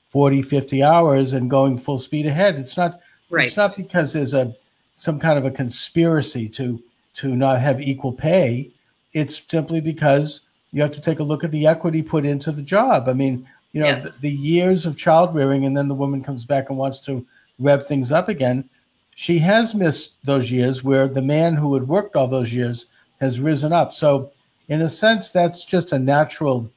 40, 0.10 0.42
50 0.42 0.84
hours 0.84 1.34
and 1.34 1.50
going 1.50 1.78
full 1.78 1.98
speed 1.98 2.26
ahead. 2.26 2.56
It's 2.56 2.78
not 2.78 3.00
right. 3.30 3.48
it's 3.48 3.58
not 3.58 3.76
because 3.76 4.14
there's 4.14 4.34
a 4.34 4.56
some 4.94 5.20
kind 5.20 5.38
of 5.38 5.46
a 5.46 5.52
conspiracy 5.52 6.48
to 6.50 6.82
to 7.16 7.36
not 7.36 7.60
have 7.60 7.82
equal 7.82 8.14
pay. 8.14 8.72
It's 9.14 9.42
simply 9.50 9.82
because 9.82 10.42
you 10.72 10.82
have 10.82 10.92
to 10.92 11.02
take 11.02 11.20
a 11.20 11.24
look 11.24 11.44
at 11.44 11.52
the 11.52 11.68
equity 11.68 12.02
put 12.02 12.26
into 12.26 12.52
the 12.52 12.62
job. 12.62 13.08
I 13.08 13.14
mean, 13.14 13.48
you 13.72 13.82
know, 13.82 13.88
yeah. 13.88 14.00
the, 14.00 14.14
the 14.22 14.32
years 14.32 14.86
of 14.86 14.98
child 14.98 15.34
rearing 15.34 15.66
and 15.66 15.76
then 15.76 15.88
the 15.88 15.96
woman 15.96 16.24
comes 16.24 16.46
back 16.46 16.70
and 16.70 16.78
wants 16.78 17.00
to 17.02 17.26
rev 17.60 17.86
things 17.88 18.12
up 18.12 18.30
again. 18.30 18.70
She 19.16 19.40
has 19.40 19.74
missed 19.74 20.18
those 20.26 20.52
years 20.52 20.84
where 20.84 21.08
the 21.08 21.22
man 21.22 21.56
who 21.56 21.74
had 21.74 21.88
worked 21.88 22.16
all 22.16 22.28
those 22.28 22.54
years 22.54 22.88
has 23.22 23.40
risen 23.40 23.72
up. 23.72 23.94
So 23.94 24.32
in 24.68 24.82
a 24.82 24.90
sense, 24.90 25.32
that's 25.32 25.66
just 25.66 25.92
a 25.92 26.00
natural 26.00 26.70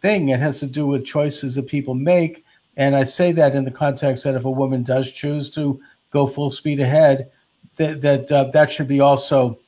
thing. 0.00 0.28
It 0.28 0.40
has 0.40 0.60
to 0.60 0.66
do 0.66 0.86
with 0.86 1.04
choices 1.04 1.54
that 1.54 1.66
people 1.66 1.94
make. 1.94 2.44
And 2.76 2.94
I 2.94 3.04
say 3.04 3.32
that 3.32 3.54
in 3.54 3.64
the 3.64 3.70
context 3.70 4.24
that 4.24 4.34
if 4.34 4.44
a 4.44 4.50
woman 4.50 4.82
does 4.82 5.10
choose 5.10 5.50
to 5.52 5.80
go 6.10 6.26
full 6.26 6.50
speed 6.50 6.80
ahead, 6.80 7.30
that 7.76 8.00
that 8.02 8.32
uh, 8.32 8.44
that 8.52 8.70
should 8.70 8.88
be 8.88 9.00
also 9.00 9.58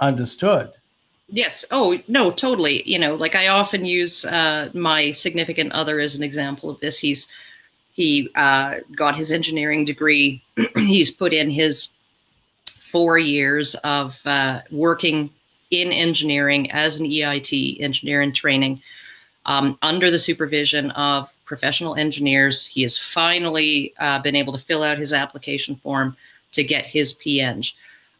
understood. 0.00 0.72
Yes. 1.28 1.64
Oh 1.70 1.98
no, 2.06 2.30
totally. 2.30 2.82
You 2.88 2.98
know, 2.98 3.14
like 3.14 3.34
I 3.34 3.48
often 3.48 3.84
use 3.84 4.24
uh, 4.24 4.70
my 4.74 5.10
significant 5.12 5.72
other 5.72 5.98
as 5.98 6.14
an 6.14 6.22
example 6.22 6.70
of 6.70 6.78
this. 6.80 6.98
He's 6.98 7.26
he 7.92 8.30
uh, 8.34 8.80
got 8.94 9.16
his 9.16 9.32
engineering 9.32 9.84
degree. 9.84 10.42
He's 10.76 11.10
put 11.10 11.32
in 11.32 11.48
his 11.48 11.88
four 12.92 13.18
years 13.18 13.74
of 13.76 14.20
uh, 14.26 14.60
working 14.70 15.30
in 15.70 15.92
engineering 15.92 16.70
as 16.70 17.00
an 17.00 17.06
EIT, 17.06 17.80
engineer 17.80 18.22
in 18.22 18.32
training, 18.32 18.80
um, 19.46 19.78
under 19.82 20.10
the 20.10 20.18
supervision 20.18 20.90
of 20.92 21.32
professional 21.44 21.94
engineers. 21.94 22.66
He 22.66 22.82
has 22.82 22.98
finally 22.98 23.94
uh, 23.98 24.20
been 24.20 24.36
able 24.36 24.52
to 24.52 24.64
fill 24.64 24.82
out 24.82 24.98
his 24.98 25.12
application 25.12 25.76
form 25.76 26.16
to 26.52 26.64
get 26.64 26.84
his 26.84 27.14
PEng. 27.14 27.64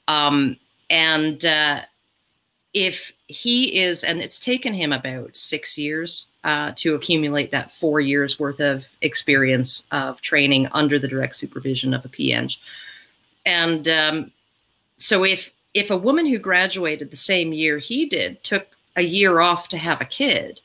Um, 0.08 0.56
and 0.88 1.44
uh, 1.44 1.82
if 2.74 3.12
he 3.26 3.80
is, 3.80 4.04
and 4.04 4.20
it's 4.20 4.38
taken 4.38 4.72
him 4.72 4.92
about 4.92 5.36
six 5.36 5.76
years 5.76 6.26
uh, 6.44 6.72
to 6.76 6.94
accumulate 6.94 7.50
that 7.50 7.72
four 7.72 8.00
years 8.00 8.38
worth 8.38 8.60
of 8.60 8.86
experience 9.02 9.82
of 9.90 10.20
training 10.20 10.68
under 10.72 10.98
the 10.98 11.08
direct 11.08 11.34
supervision 11.34 11.92
of 11.92 12.04
a 12.04 12.08
PEng. 12.08 12.50
And 13.44 13.88
um, 13.88 14.32
so 14.98 15.24
if 15.24 15.50
if 15.76 15.90
a 15.90 15.96
woman 15.96 16.24
who 16.26 16.38
graduated 16.38 17.10
the 17.10 17.16
same 17.16 17.52
year 17.52 17.78
he 17.78 18.06
did 18.06 18.42
took 18.42 18.66
a 18.96 19.02
year 19.02 19.40
off 19.40 19.68
to 19.68 19.76
have 19.76 20.00
a 20.00 20.06
kid, 20.06 20.60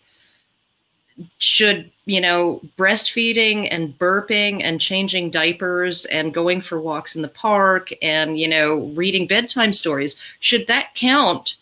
should, 1.38 1.92
you 2.06 2.22
know, 2.22 2.62
breastfeeding 2.78 3.68
and 3.70 3.98
burping 4.00 4.62
and 4.64 4.80
changing 4.80 5.30
diapers 5.30 6.06
and 6.06 6.34
going 6.34 6.62
for 6.62 6.80
walks 6.80 7.16
in 7.16 7.22
the 7.22 7.28
park 7.28 7.90
and, 8.02 8.40
you 8.40 8.48
know, 8.48 8.92
reading 8.96 9.28
bedtime 9.28 9.74
stories, 9.74 10.16
should 10.40 10.66
that 10.68 10.96
count 10.96 11.58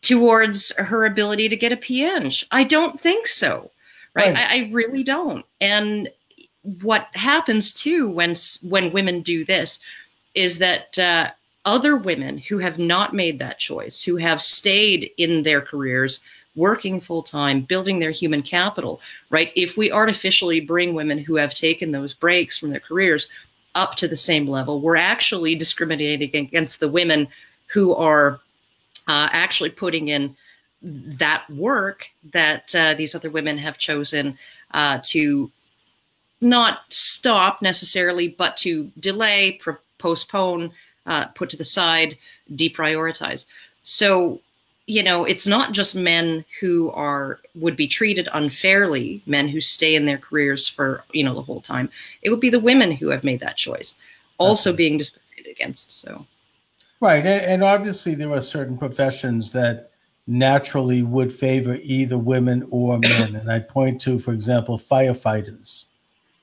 towards 0.00 0.74
her 0.76 1.04
ability 1.04 1.48
to 1.48 1.56
get 1.56 1.72
a 1.72 1.76
PEng? 1.76 2.32
I 2.52 2.62
don't 2.62 3.00
think 3.00 3.26
so. 3.26 3.70
Right. 4.14 4.34
right. 4.34 4.50
I, 4.50 4.54
I 4.54 4.70
really 4.72 5.02
don't. 5.02 5.44
And 5.60 6.08
what 6.82 7.08
happens 7.12 7.72
too 7.72 8.10
when 8.10 8.36
when 8.62 8.92
women 8.92 9.22
do 9.22 9.44
this 9.44 9.80
is 10.34 10.58
that 10.58 10.96
uh, 10.98 11.30
other 11.68 11.98
women 11.98 12.38
who 12.38 12.56
have 12.56 12.78
not 12.78 13.12
made 13.12 13.38
that 13.38 13.58
choice, 13.58 14.02
who 14.02 14.16
have 14.16 14.40
stayed 14.40 15.10
in 15.18 15.42
their 15.42 15.60
careers, 15.60 16.22
working 16.56 16.98
full 16.98 17.22
time, 17.22 17.60
building 17.60 17.98
their 17.98 18.10
human 18.10 18.42
capital, 18.42 19.02
right? 19.28 19.52
If 19.54 19.76
we 19.76 19.92
artificially 19.92 20.60
bring 20.60 20.94
women 20.94 21.18
who 21.18 21.36
have 21.36 21.52
taken 21.52 21.92
those 21.92 22.14
breaks 22.14 22.56
from 22.56 22.70
their 22.70 22.80
careers 22.80 23.28
up 23.74 23.96
to 23.96 24.08
the 24.08 24.16
same 24.16 24.48
level, 24.48 24.80
we're 24.80 24.96
actually 24.96 25.56
discriminating 25.56 26.34
against 26.34 26.80
the 26.80 26.88
women 26.88 27.28
who 27.66 27.94
are 27.94 28.40
uh, 29.06 29.28
actually 29.30 29.70
putting 29.70 30.08
in 30.08 30.34
that 30.80 31.44
work 31.50 32.08
that 32.32 32.74
uh, 32.74 32.94
these 32.94 33.14
other 33.14 33.30
women 33.30 33.58
have 33.58 33.76
chosen 33.76 34.38
uh, 34.70 35.00
to 35.04 35.50
not 36.40 36.80
stop 36.88 37.60
necessarily, 37.60 38.28
but 38.38 38.56
to 38.56 38.90
delay, 39.00 39.60
postpone 39.98 40.72
uh, 41.08 41.26
put 41.28 41.50
to 41.50 41.56
the 41.56 41.64
side, 41.64 42.16
deprioritize. 42.52 43.46
So, 43.82 44.40
you 44.86 45.02
know, 45.02 45.24
it's 45.24 45.46
not 45.46 45.72
just 45.72 45.96
men 45.96 46.44
who 46.60 46.90
are 46.90 47.40
would 47.54 47.76
be 47.76 47.88
treated 47.88 48.28
unfairly, 48.32 49.22
men 49.26 49.48
who 49.48 49.60
stay 49.60 49.96
in 49.96 50.06
their 50.06 50.18
careers 50.18 50.68
for 50.68 51.02
you 51.12 51.24
know 51.24 51.34
the 51.34 51.42
whole 51.42 51.60
time. 51.60 51.90
It 52.22 52.30
would 52.30 52.40
be 52.40 52.50
the 52.50 52.60
women 52.60 52.92
who 52.92 53.08
have 53.08 53.24
made 53.24 53.40
that 53.40 53.56
choice, 53.56 53.96
also 54.38 54.72
being 54.72 54.98
discriminated 54.98 55.50
against. 55.50 55.98
So, 55.98 56.26
right, 57.00 57.24
and, 57.24 57.42
and 57.42 57.64
obviously 57.64 58.14
there 58.14 58.32
are 58.32 58.40
certain 58.40 58.78
professions 58.78 59.50
that 59.52 59.90
naturally 60.26 61.02
would 61.02 61.32
favor 61.32 61.78
either 61.82 62.18
women 62.18 62.66
or 62.70 62.98
men. 62.98 63.34
and 63.40 63.50
I 63.50 63.60
point 63.60 64.00
to, 64.02 64.18
for 64.18 64.32
example, 64.32 64.78
firefighters, 64.78 65.86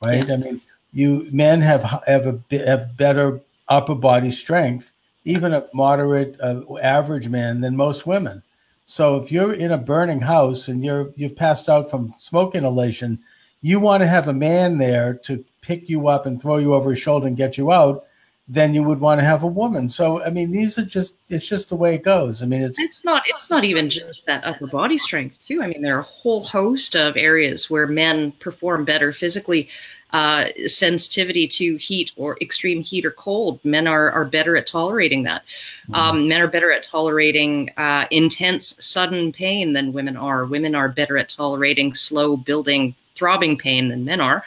right? 0.03 0.27
Yeah. 0.27 0.33
I 0.33 0.37
mean, 0.37 0.61
you 0.91 1.27
men 1.31 1.61
have 1.61 1.83
have 2.07 2.25
a 2.25 2.39
have 2.65 2.97
better 2.97 3.39
upper 3.67 3.95
body 3.95 4.31
strength, 4.31 4.91
even 5.23 5.53
a 5.53 5.67
moderate, 5.73 6.37
uh, 6.41 6.61
average 6.77 7.29
man 7.29 7.61
than 7.61 7.75
most 7.75 8.05
women. 8.05 8.43
So 8.85 9.17
if 9.17 9.31
you're 9.31 9.53
in 9.53 9.71
a 9.71 9.77
burning 9.77 10.21
house 10.21 10.67
and 10.67 10.85
you're 10.85 11.11
you've 11.15 11.35
passed 11.35 11.69
out 11.69 11.89
from 11.89 12.13
smoke 12.19 12.53
inhalation, 12.53 13.19
you 13.61 13.79
want 13.79 14.01
to 14.01 14.07
have 14.07 14.27
a 14.27 14.33
man 14.33 14.77
there 14.77 15.15
to 15.23 15.43
pick 15.61 15.89
you 15.89 16.07
up 16.07 16.27
and 16.27 16.39
throw 16.39 16.57
you 16.57 16.75
over 16.75 16.91
his 16.91 16.99
shoulder 16.99 17.25
and 17.25 17.35
get 17.35 17.57
you 17.57 17.71
out 17.71 18.05
than 18.47 18.75
you 18.75 18.83
would 18.83 18.99
want 18.99 19.19
to 19.19 19.25
have 19.25 19.41
a 19.41 19.47
woman. 19.47 19.89
So 19.89 20.23
I 20.23 20.29
mean, 20.29 20.51
these 20.51 20.77
are 20.77 20.85
just 20.85 21.15
it's 21.29 21.47
just 21.47 21.69
the 21.69 21.75
way 21.75 21.95
it 21.95 22.03
goes. 22.03 22.43
I 22.43 22.45
mean, 22.45 22.61
it's 22.61 22.79
it's 22.79 23.03
not 23.03 23.23
it's 23.25 23.49
not 23.49 23.63
even 23.63 23.89
just 23.89 24.23
that 24.27 24.43
upper 24.43 24.67
body 24.67 24.99
strength 24.99 25.39
too. 25.39 25.63
I 25.63 25.67
mean, 25.67 25.81
there 25.81 25.97
are 25.97 26.01
a 26.01 26.03
whole 26.03 26.43
host 26.43 26.95
of 26.95 27.17
areas 27.17 27.69
where 27.69 27.87
men 27.87 28.33
perform 28.33 28.85
better 28.85 29.11
physically. 29.11 29.67
Uh, 30.11 30.45
sensitivity 30.65 31.45
to 31.45 31.75
heat 31.75 32.13
or 32.15 32.37
extreme 32.39 32.81
heat 32.81 33.05
or 33.05 33.11
cold. 33.11 33.59
Men 33.65 33.85
are 33.85 34.11
are 34.11 34.23
better 34.23 34.55
at 34.55 34.65
tolerating 34.65 35.23
that. 35.23 35.41
Mm-hmm. 35.89 35.95
Um, 35.95 36.27
men 36.29 36.39
are 36.39 36.47
better 36.47 36.71
at 36.71 36.83
tolerating 36.83 37.69
uh, 37.75 38.05
intense, 38.11 38.75
sudden 38.79 39.33
pain 39.33 39.73
than 39.73 39.91
women 39.91 40.15
are. 40.15 40.45
Women 40.45 40.73
are 40.73 40.87
better 40.87 41.17
at 41.17 41.27
tolerating 41.27 41.93
slow 41.93 42.37
building, 42.37 42.95
throbbing 43.15 43.57
pain 43.57 43.89
than 43.89 44.05
men 44.05 44.21
are. 44.21 44.45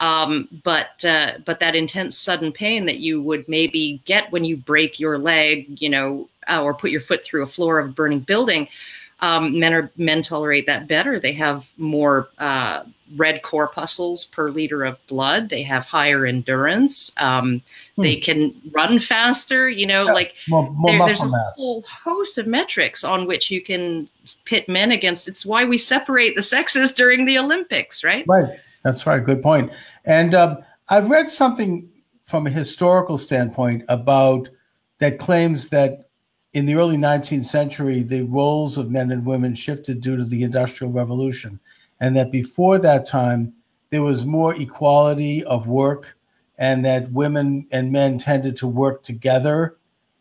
Um, 0.00 0.48
but 0.64 1.04
uh, 1.04 1.38
but 1.44 1.60
that 1.60 1.76
intense 1.76 2.18
sudden 2.18 2.50
pain 2.50 2.84
that 2.86 2.98
you 2.98 3.22
would 3.22 3.48
maybe 3.48 4.02
get 4.06 4.32
when 4.32 4.44
you 4.44 4.56
break 4.56 4.98
your 4.98 5.18
leg, 5.18 5.80
you 5.80 5.88
know, 5.88 6.28
uh, 6.48 6.62
or 6.62 6.74
put 6.74 6.90
your 6.90 7.00
foot 7.00 7.22
through 7.24 7.44
a 7.44 7.46
floor 7.46 7.78
of 7.78 7.90
a 7.90 7.92
burning 7.92 8.20
building, 8.20 8.68
um, 9.20 9.58
men 9.58 9.72
are 9.72 9.90
men 9.96 10.22
tolerate 10.22 10.66
that 10.66 10.88
better. 10.88 11.18
They 11.18 11.32
have 11.32 11.68
more 11.78 12.28
uh, 12.38 12.84
red 13.16 13.42
corpuscles 13.42 14.26
per 14.26 14.50
liter 14.50 14.84
of 14.84 15.04
blood. 15.06 15.48
They 15.48 15.62
have 15.62 15.84
higher 15.84 16.26
endurance. 16.26 17.10
Um, 17.16 17.62
hmm. 17.96 18.02
They 18.02 18.16
can 18.16 18.54
run 18.72 18.98
faster. 18.98 19.70
You 19.70 19.86
know, 19.86 20.06
yeah, 20.06 20.12
like 20.12 20.34
more, 20.48 20.70
more 20.70 20.90
there, 20.90 21.06
there's 21.06 21.20
a 21.20 21.28
mass. 21.28 21.56
whole 21.56 21.82
host 21.82 22.36
of 22.36 22.46
metrics 22.46 23.04
on 23.04 23.26
which 23.26 23.50
you 23.50 23.62
can 23.62 24.08
pit 24.44 24.68
men 24.68 24.92
against. 24.92 25.28
It's 25.28 25.46
why 25.46 25.64
we 25.64 25.78
separate 25.78 26.36
the 26.36 26.42
sexes 26.42 26.92
during 26.92 27.24
the 27.24 27.38
Olympics, 27.38 28.04
right? 28.04 28.24
Right. 28.28 28.58
That's 28.82 29.06
right. 29.06 29.24
Good 29.24 29.42
point. 29.42 29.72
And 30.04 30.34
um, 30.34 30.58
I've 30.88 31.08
read 31.10 31.30
something 31.30 31.88
from 32.24 32.46
a 32.46 32.50
historical 32.50 33.16
standpoint 33.16 33.84
about 33.88 34.48
that 34.98 35.18
claims 35.18 35.68
that 35.70 36.05
in 36.56 36.64
the 36.64 36.74
early 36.74 36.96
19th 36.96 37.44
century, 37.44 38.02
the 38.02 38.22
roles 38.22 38.78
of 38.78 38.90
men 38.90 39.12
and 39.12 39.26
women 39.26 39.54
shifted 39.54 40.00
due 40.00 40.16
to 40.16 40.24
the 40.24 40.42
Industrial 40.42 40.90
Revolution, 40.90 41.60
and 42.00 42.16
that 42.16 42.32
before 42.32 42.78
that 42.78 43.04
time, 43.04 43.52
there 43.90 44.00
was 44.00 44.24
more 44.24 44.54
equality 44.54 45.44
of 45.44 45.68
work, 45.68 46.16
and 46.56 46.82
that 46.82 47.12
women 47.12 47.66
and 47.72 47.92
men 47.92 48.16
tended 48.16 48.56
to 48.56 48.66
work 48.66 49.02
together 49.02 49.76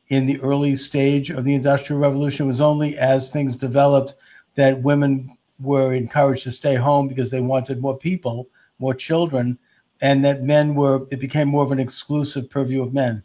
in 0.09 0.25
the 0.25 0.37
early 0.41 0.75
stage 0.75 1.29
of 1.29 1.45
the 1.45 1.53
Industrial 1.53 2.01
Revolution. 2.01 2.43
It 2.43 2.47
was 2.47 2.59
only 2.59 2.97
as 2.97 3.31
things 3.31 3.55
developed 3.55 4.15
that 4.55 4.83
women 4.83 5.37
were 5.61 5.93
encouraged 5.93 6.43
to 6.43 6.51
stay 6.51 6.75
home 6.75 7.07
because 7.07 7.31
they 7.31 7.39
wanted 7.39 7.79
more 7.79 7.97
people 7.97 8.49
more 8.79 8.93
children, 8.93 9.57
and 10.01 10.25
that 10.25 10.43
men 10.43 10.75
were, 10.75 11.07
it 11.11 11.21
became 11.21 11.47
more 11.47 11.63
of 11.63 11.71
an 11.71 11.79
exclusive 11.79 12.49
purview 12.49 12.83
of 12.83 12.93
men. 12.93 13.23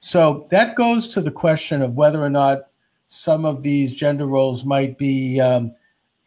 So 0.00 0.46
that 0.50 0.76
goes 0.76 1.12
to 1.14 1.20
the 1.20 1.30
question 1.30 1.82
of 1.82 1.94
whether 1.94 2.24
or 2.24 2.30
not 2.30 2.70
some 3.06 3.44
of 3.44 3.62
these 3.62 3.92
gender 3.92 4.26
roles 4.26 4.64
might 4.64 4.96
be, 4.96 5.40
um, 5.40 5.74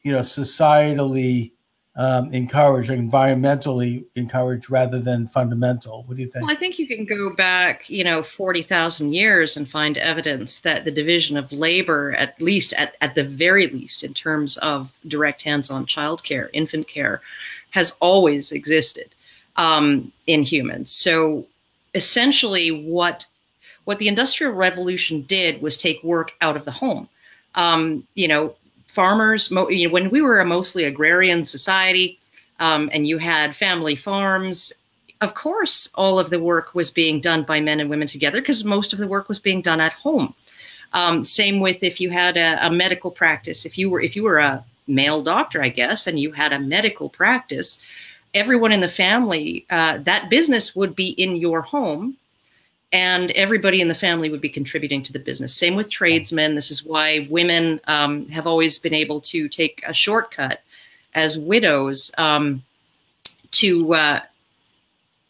you 0.03 0.11
know, 0.11 0.19
societally 0.19 1.51
um, 1.95 2.33
encouraged, 2.33 2.89
environmentally 2.89 4.03
encouraged 4.15 4.69
rather 4.69 4.99
than 4.99 5.27
fundamental. 5.27 6.03
What 6.03 6.17
do 6.17 6.23
you 6.23 6.29
think? 6.29 6.45
Well, 6.45 6.55
I 6.55 6.59
think 6.59 6.79
you 6.79 6.87
can 6.87 7.05
go 7.05 7.35
back, 7.35 7.89
you 7.89 8.03
know, 8.03 8.23
40,000 8.23 9.13
years 9.13 9.57
and 9.57 9.69
find 9.69 9.97
evidence 9.97 10.61
that 10.61 10.85
the 10.85 10.91
division 10.91 11.37
of 11.37 11.51
labor, 11.51 12.13
at 12.13 12.39
least 12.41 12.73
at, 12.73 12.95
at 13.01 13.15
the 13.15 13.23
very 13.23 13.67
least, 13.67 14.03
in 14.03 14.13
terms 14.13 14.57
of 14.57 14.91
direct 15.07 15.41
hands 15.43 15.69
on 15.69 15.85
childcare, 15.85 16.49
infant 16.53 16.87
care, 16.87 17.21
has 17.71 17.95
always 17.99 18.51
existed 18.51 19.13
um, 19.55 20.11
in 20.25 20.43
humans. 20.43 20.89
So 20.91 21.45
essentially, 21.93 22.85
what 22.85 23.25
what 23.85 23.99
the 23.99 24.07
Industrial 24.07 24.53
Revolution 24.53 25.23
did 25.23 25.61
was 25.61 25.77
take 25.77 26.03
work 26.03 26.33
out 26.41 26.55
of 26.55 26.65
the 26.65 26.71
home. 26.71 27.09
Um, 27.55 28.07
you 28.15 28.27
know, 28.27 28.55
farmers. 28.87 29.51
You 29.51 29.87
know, 29.87 29.93
when 29.93 30.09
we 30.09 30.21
were 30.21 30.39
a 30.39 30.45
mostly 30.45 30.85
agrarian 30.85 31.43
society, 31.45 32.19
um, 32.59 32.89
and 32.93 33.07
you 33.07 33.17
had 33.17 33.55
family 33.55 33.95
farms. 33.95 34.71
Of 35.21 35.35
course, 35.35 35.89
all 35.95 36.19
of 36.19 36.29
the 36.29 36.39
work 36.39 36.75
was 36.75 36.91
being 36.91 37.21
done 37.21 37.43
by 37.43 37.61
men 37.61 37.79
and 37.79 37.89
women 37.89 38.07
together 38.07 38.41
because 38.41 38.65
most 38.65 38.93
of 38.93 38.99
the 38.99 39.07
work 39.07 39.29
was 39.29 39.39
being 39.39 39.61
done 39.61 39.79
at 39.79 39.93
home. 39.93 40.35
Um, 40.91 41.25
same 41.25 41.59
with 41.59 41.81
if 41.81 41.99
you 41.99 42.09
had 42.09 42.37
a, 42.37 42.65
a, 42.65 42.69
medical 42.69 43.09
practice. 43.09 43.65
If 43.65 43.77
you 43.77 43.89
were 43.89 44.01
if 44.01 44.15
you 44.15 44.23
were 44.23 44.37
a 44.37 44.63
male 44.87 45.23
doctor, 45.23 45.63
I 45.63 45.69
guess, 45.69 46.07
and 46.07 46.19
you 46.19 46.31
had 46.31 46.53
a 46.53 46.59
medical 46.59 47.09
practice, 47.09 47.79
everyone 48.33 48.71
in 48.71 48.81
the 48.81 48.89
family, 48.89 49.65
uh, 49.69 49.99
that 49.99 50.29
business 50.29 50.75
would 50.75 50.95
be 50.95 51.09
in 51.09 51.35
your 51.35 51.61
home 51.61 52.17
and 52.93 53.31
everybody 53.31 53.81
in 53.81 53.87
the 53.87 53.95
family 53.95 54.29
would 54.29 54.39
be 54.39 54.49
contributing 54.49 55.01
to 55.03 55.11
the 55.11 55.19
business. 55.19 55.55
Same 55.55 55.75
with 55.75 55.89
tradesmen. 55.89 56.53
This 56.53 56.69
is 56.69 56.85
why 56.85 57.27
women 57.29 57.81
um, 57.87 58.29
have 58.29 58.45
always 58.45 58.77
been 58.77 58.93
able 58.93 59.19
to 59.21 59.49
take 59.49 59.83
a 59.85 59.93
shortcut 59.93 60.61
as 61.15 61.39
widows 61.39 62.11
um, 62.19 62.63
to 63.51 63.93
uh, 63.95 64.19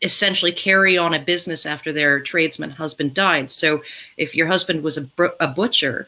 essentially 0.02 0.52
carry 0.52 0.98
on 0.98 1.14
a 1.14 1.24
business 1.24 1.66
after 1.66 1.94
their 1.94 2.20
tradesman 2.20 2.70
husband 2.70 3.14
died. 3.14 3.50
So 3.50 3.82
if 4.18 4.36
your 4.36 4.48
husband 4.48 4.84
was 4.84 4.98
a, 4.98 5.10
a 5.40 5.48
butcher, 5.48 6.08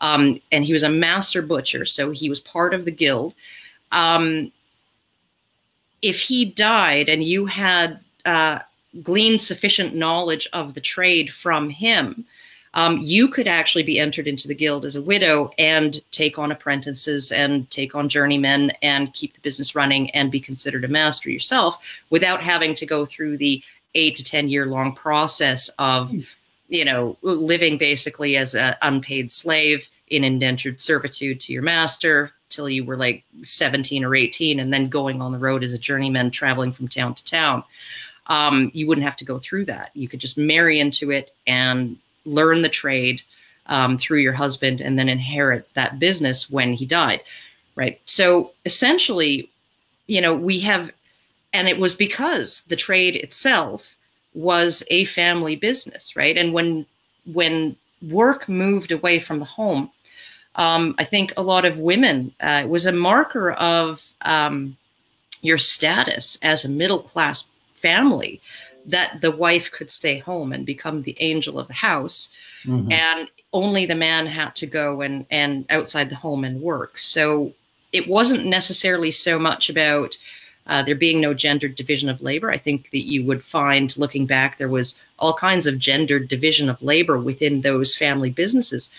um, 0.00 0.40
and 0.50 0.64
he 0.64 0.72
was 0.72 0.82
a 0.82 0.90
master 0.90 1.40
butcher, 1.40 1.84
so 1.84 2.10
he 2.10 2.28
was 2.28 2.40
part 2.40 2.74
of 2.74 2.84
the 2.84 2.90
guild. 2.90 3.34
Um, 3.92 4.52
if 6.02 6.20
he 6.20 6.44
died 6.44 7.08
and 7.08 7.22
you 7.22 7.46
had 7.46 8.00
uh, 8.24 8.58
gleaned 9.02 9.40
sufficient 9.40 9.94
knowledge 9.94 10.48
of 10.52 10.74
the 10.74 10.80
trade 10.80 11.32
from 11.32 11.70
him, 11.70 12.24
um, 12.74 12.98
you 13.00 13.28
could 13.28 13.48
actually 13.48 13.82
be 13.82 13.98
entered 13.98 14.26
into 14.26 14.48
the 14.48 14.54
guild 14.54 14.84
as 14.84 14.96
a 14.96 15.02
widow 15.02 15.50
and 15.58 16.00
take 16.10 16.38
on 16.38 16.52
apprentices 16.52 17.32
and 17.32 17.70
take 17.70 17.94
on 17.94 18.08
journeymen 18.08 18.70
and 18.82 19.14
keep 19.14 19.32
the 19.34 19.40
business 19.40 19.74
running 19.74 20.10
and 20.10 20.30
be 20.30 20.40
considered 20.40 20.84
a 20.84 20.88
master 20.88 21.30
yourself 21.30 21.78
without 22.10 22.42
having 22.42 22.74
to 22.74 22.84
go 22.84 23.06
through 23.06 23.38
the 23.38 23.62
eight 23.94 24.14
to 24.16 24.24
10 24.24 24.48
year 24.48 24.66
long 24.66 24.94
process 24.94 25.70
of 25.78 26.10
hmm 26.10 26.20
you 26.68 26.84
know, 26.84 27.16
living 27.22 27.78
basically 27.78 28.36
as 28.36 28.54
an 28.54 28.74
unpaid 28.82 29.30
slave 29.30 29.86
in 30.08 30.24
indentured 30.24 30.80
servitude 30.80 31.40
to 31.40 31.52
your 31.52 31.62
master 31.62 32.32
till 32.48 32.68
you 32.68 32.84
were 32.84 32.96
like 32.96 33.24
17 33.42 34.04
or 34.04 34.14
18 34.14 34.60
and 34.60 34.72
then 34.72 34.88
going 34.88 35.20
on 35.20 35.32
the 35.32 35.38
road 35.38 35.64
as 35.64 35.72
a 35.72 35.78
journeyman 35.78 36.30
traveling 36.30 36.72
from 36.72 36.88
town 36.88 37.14
to 37.14 37.24
town. 37.24 37.62
Um, 38.28 38.70
you 38.74 38.86
wouldn't 38.86 39.06
have 39.06 39.16
to 39.16 39.24
go 39.24 39.38
through 39.38 39.66
that. 39.66 39.90
You 39.94 40.08
could 40.08 40.20
just 40.20 40.36
marry 40.36 40.80
into 40.80 41.10
it 41.10 41.32
and 41.46 41.96
learn 42.24 42.62
the 42.62 42.68
trade 42.68 43.22
um, 43.66 43.98
through 43.98 44.20
your 44.20 44.32
husband 44.32 44.80
and 44.80 44.98
then 44.98 45.08
inherit 45.08 45.68
that 45.74 45.98
business 45.98 46.50
when 46.50 46.72
he 46.72 46.86
died. 46.86 47.20
Right. 47.76 48.00
So 48.04 48.52
essentially, 48.64 49.50
you 50.06 50.20
know, 50.20 50.34
we 50.34 50.60
have, 50.60 50.90
and 51.52 51.68
it 51.68 51.78
was 51.78 51.94
because 51.94 52.62
the 52.68 52.76
trade 52.76 53.16
itself 53.16 53.94
was 54.34 54.82
a 54.90 55.04
family 55.06 55.56
business, 55.56 56.16
right? 56.16 56.36
And 56.36 56.52
when 56.52 56.86
when 57.32 57.74
work 58.08 58.48
moved 58.48 58.92
away 58.92 59.18
from 59.18 59.40
the 59.40 59.44
home, 59.44 59.90
um, 60.54 60.94
I 60.98 61.04
think 61.04 61.32
a 61.36 61.42
lot 61.42 61.64
of 61.64 61.78
women 61.78 62.32
uh, 62.40 62.62
it 62.64 62.68
was 62.68 62.86
a 62.86 62.92
marker 62.92 63.52
of 63.52 64.02
um, 64.22 64.76
your 65.42 65.58
status 65.58 66.38
as 66.42 66.64
a 66.64 66.68
middle 66.68 67.00
class 67.00 67.44
family 67.76 68.40
that 68.86 69.20
the 69.20 69.30
wife 69.30 69.70
could 69.72 69.90
stay 69.90 70.18
home 70.18 70.52
and 70.52 70.64
become 70.64 71.02
the 71.02 71.16
angel 71.20 71.58
of 71.58 71.66
the 71.66 71.74
house, 71.74 72.28
mm-hmm. 72.64 72.90
and 72.92 73.28
only 73.52 73.86
the 73.86 73.94
man 73.94 74.26
had 74.26 74.54
to 74.56 74.66
go 74.66 75.00
and 75.02 75.26
and 75.30 75.64
outside 75.70 76.10
the 76.10 76.16
home 76.16 76.44
and 76.44 76.60
work. 76.60 76.98
So 76.98 77.52
it 77.92 78.08
wasn't 78.08 78.46
necessarily 78.46 79.10
so 79.10 79.38
much 79.38 79.70
about 79.70 80.16
uh, 80.66 80.82
there 80.82 80.96
being 80.96 81.20
no 81.20 81.32
gendered 81.32 81.76
division 81.76 82.08
of 82.08 82.20
labor, 82.20 82.50
I 82.50 82.58
think 82.58 82.90
that 82.90 83.06
you 83.06 83.24
would 83.24 83.44
find, 83.44 83.96
looking 83.96 84.26
back, 84.26 84.58
there 84.58 84.68
was 84.68 84.98
all 85.18 85.34
kinds 85.34 85.66
of 85.66 85.78
gendered 85.78 86.28
division 86.28 86.68
of 86.68 86.82
labor 86.82 87.18
within 87.18 87.60
those 87.60 87.96
family 87.96 88.30
businesses 88.30 88.90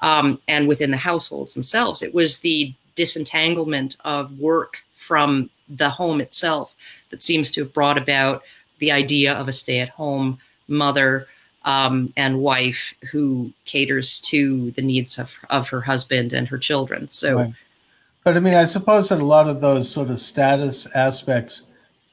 um, 0.00 0.40
and 0.48 0.66
within 0.66 0.90
the 0.90 0.96
households 0.96 1.54
themselves. 1.54 2.02
It 2.02 2.12
was 2.12 2.38
the 2.38 2.74
disentanglement 2.96 3.96
of 4.04 4.38
work 4.38 4.78
from 4.96 5.48
the 5.68 5.88
home 5.88 6.20
itself 6.20 6.74
that 7.12 7.22
seems 7.22 7.50
to 7.52 7.62
have 7.62 7.72
brought 7.72 7.96
about 7.96 8.42
the 8.80 8.90
idea 8.90 9.32
of 9.34 9.46
a 9.46 9.52
stay 9.52 9.78
at 9.78 9.90
home 9.90 10.38
mother 10.66 11.28
um, 11.64 12.12
and 12.16 12.40
wife 12.40 12.92
who 13.12 13.52
caters 13.64 14.18
to 14.20 14.72
the 14.72 14.82
needs 14.82 15.18
of, 15.18 15.32
of 15.50 15.68
her 15.68 15.80
husband 15.80 16.32
and 16.32 16.48
her 16.48 16.58
children. 16.58 17.08
So, 17.08 17.36
right. 17.36 17.54
but 18.24 18.36
I 18.36 18.40
mean, 18.40 18.54
I 18.54 18.64
suppose 18.64 19.08
that 19.10 19.20
a 19.20 19.24
lot 19.24 19.48
of 19.48 19.60
those 19.60 19.88
sort 19.88 20.10
of 20.10 20.18
status 20.18 20.88
aspects 20.96 21.62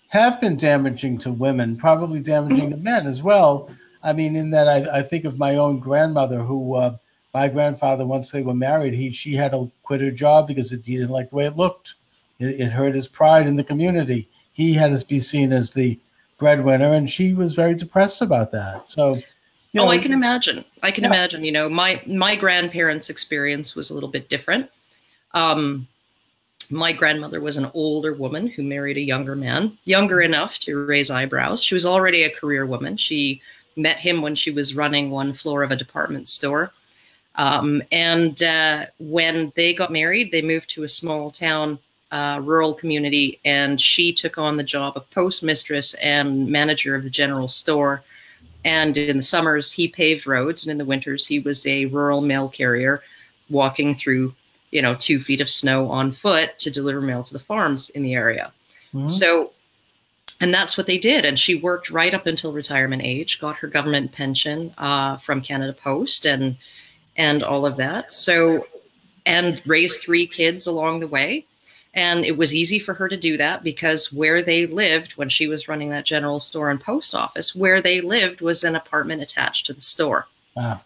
have 0.10 0.40
been 0.40 0.58
damaging 0.58 1.18
to 1.20 1.32
women, 1.32 1.76
probably 1.76 2.20
damaging 2.20 2.70
mm-hmm. 2.70 2.72
to 2.72 2.78
men 2.78 3.08
as 3.08 3.24
well. 3.24 3.72
I 4.04 4.14
mean, 4.14 4.36
in 4.36 4.52
that 4.52 4.68
I, 4.68 5.00
I 5.00 5.04
think 5.04 5.26
of 5.26 5.40
my 5.40 5.56
own 5.56 5.80
grandmother 5.80 6.40
who, 6.44 6.76
uh, 6.76 6.98
my 7.34 7.48
grandfather, 7.48 8.06
once 8.06 8.32
they 8.32 8.42
were 8.42 8.56
married, 8.56 8.94
he 8.94 9.12
she 9.12 9.34
had 9.34 9.52
to 9.52 9.72
quit 9.84 10.02
her 10.02 10.12
job 10.12 10.48
because 10.48 10.72
it, 10.72 10.82
he 10.84 10.96
didn't 10.96 11.12
like 11.12 11.30
the 11.30 11.36
way 11.36 11.46
it 11.46 11.58
looked. 11.58 11.96
It, 12.40 12.60
it 12.60 12.72
hurt 12.72 12.96
his 12.96 13.08
pride 13.08 13.46
in 13.46 13.56
the 13.56 13.64
community. 13.64 14.30
He 14.54 14.74
had 14.74 14.98
to 14.98 15.06
be 15.06 15.20
seen 15.20 15.54
as 15.54 15.72
the 15.72 16.00
breadwinner, 16.38 16.94
and 16.94 17.10
she 17.10 17.34
was 17.34 17.56
very 17.56 17.76
depressed 17.76 18.22
about 18.22 18.52
that. 18.52 18.90
So, 18.90 19.16
oh, 19.16 19.22
know, 19.74 19.88
I 19.88 19.98
can 19.98 20.14
imagine. 20.14 20.66
I 20.84 20.92
can 20.92 21.04
yeah. 21.04 21.10
imagine. 21.10 21.44
You 21.44 21.52
know, 21.52 21.70
my 21.70 22.02
my 22.08 22.36
grandparents' 22.36 23.10
experience 23.10 23.76
was 23.76 23.90
a 23.90 23.94
little 23.94 24.10
bit 24.10 24.30
different. 24.30 24.70
Um, 25.34 25.88
my 26.72 26.94
grandmother 26.94 27.42
was 27.42 27.58
an 27.58 27.70
older 27.74 28.14
woman 28.14 28.48
who 28.48 28.64
married 28.64 28.98
a 28.98 29.02
younger 29.02 29.36
man, 29.36 29.78
younger 29.86 30.22
enough 30.22 30.60
to 30.60 30.86
raise 30.86 31.10
eyebrows. 31.10 31.64
She 31.64 31.74
was 31.74 31.86
already 31.86 32.24
a 32.24 32.36
career 32.36 32.66
woman. 32.66 32.96
She 32.98 33.42
met 33.76 33.98
him 33.98 34.22
when 34.22 34.36
she 34.36 34.52
was 34.52 34.76
running 34.76 35.10
one 35.10 35.34
floor 35.34 35.64
of 35.64 35.72
a 35.72 35.76
department 35.76 36.28
store. 36.30 36.72
Um, 37.36 37.82
and 37.92 38.42
uh, 38.44 38.88
when 39.00 39.52
they 39.56 39.74
got 39.74 39.92
married, 39.92 40.32
they 40.32 40.42
moved 40.42 40.70
to 40.72 40.84
a 40.84 40.88
small 40.88 41.32
town, 41.32 41.80
uh, 42.12 42.42
rural 42.44 42.74
community, 42.74 43.40
and 43.46 43.80
she 43.80 44.14
took 44.14 44.38
on 44.38 44.58
the 44.58 44.64
job 44.64 44.94
of 44.96 45.10
postmistress 45.12 45.96
and 46.02 46.48
manager 46.48 46.96
of 46.96 47.04
the 47.04 47.10
general 47.10 47.48
store. 47.48 48.04
And 48.66 48.98
in 48.98 49.18
the 49.18 49.24
summers, 49.24 49.72
he 49.72 49.88
paved 49.88 50.28
roads, 50.28 50.66
and 50.66 50.72
in 50.72 50.78
the 50.78 50.86
winters, 50.86 51.26
he 51.26 51.40
was 51.40 51.66
a 51.66 51.86
rural 51.86 52.22
mail 52.22 52.50
carrier 52.50 53.04
walking 53.50 53.96
through, 53.96 54.34
you 54.72 54.82
know, 54.82 54.96
two 54.96 55.20
feet 55.20 55.42
of 55.42 55.50
snow 55.50 55.90
on 55.90 56.12
foot 56.12 56.58
to 56.60 56.70
deliver 56.70 57.02
mail 57.02 57.24
to 57.24 57.34
the 57.34 57.40
farms 57.40 57.90
in 57.92 58.04
the 58.04 58.14
area. 58.16 58.52
Mm-hmm. 58.94 59.08
So, 59.08 59.52
and 60.42 60.54
that's 60.54 60.78
what 60.78 60.88
they 60.88 60.98
did. 60.98 61.26
And 61.26 61.40
she 61.40 61.56
worked 61.56 61.90
right 61.90 62.14
up 62.14 62.26
until 62.26 62.54
retirement 62.54 63.02
age, 63.04 63.40
got 63.40 63.58
her 63.58 63.68
government 63.68 64.12
pension 64.12 64.74
uh, 64.78 65.18
from 65.18 65.42
Canada 65.42 65.74
Post, 65.74 66.26
and 66.26 66.58
and 67.18 67.44
all 67.44 67.66
of 67.66 67.78
that. 67.78 68.14
So, 68.14 68.66
and 69.26 69.62
raised 69.66 70.02
three 70.02 70.26
kids 70.26 70.68
along 70.68 71.00
the 71.00 71.08
way. 71.08 71.46
And 71.94 72.24
it 72.24 72.38
was 72.38 72.54
easy 72.54 72.78
for 72.78 72.94
her 72.94 73.10
to 73.10 73.18
do 73.18 73.36
that 73.38 73.64
because 73.64 74.14
where 74.14 74.44
they 74.44 74.68
lived 74.68 75.14
when 75.14 75.28
she 75.28 75.48
was 75.48 75.68
running 75.68 75.90
that 75.90 76.06
general 76.06 76.40
store 76.40 76.70
and 76.70 76.80
post 76.80 77.16
office, 77.16 77.56
where 77.56 77.82
they 77.82 78.00
lived 78.00 78.42
was 78.42 78.64
an 78.64 78.76
apartment 78.76 79.22
attached 79.22 79.66
to 79.66 79.74
the 79.74 79.82
store. 79.82 80.28
Wow. 80.56 80.82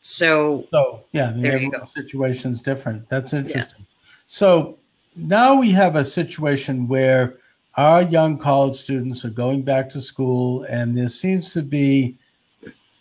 So, 0.00 0.66
so 0.72 1.04
yeah, 1.12 1.30
the 1.30 1.40
there 1.40 1.84
situation's 1.86 2.62
different. 2.62 3.08
That's 3.08 3.32
interesting. 3.32 3.80
Yeah. 3.80 3.86
So 4.26 4.78
now 5.14 5.58
we 5.58 5.70
have 5.70 5.96
a 5.96 6.04
situation 6.04 6.88
where 6.88 7.36
our 7.76 8.02
young 8.02 8.38
college 8.38 8.76
students 8.76 9.24
are 9.24 9.30
going 9.30 9.62
back 9.62 9.88
to 9.90 10.00
school, 10.00 10.64
and 10.64 10.96
there 10.96 11.08
seems 11.08 11.52
to 11.52 11.62
be 11.62 12.16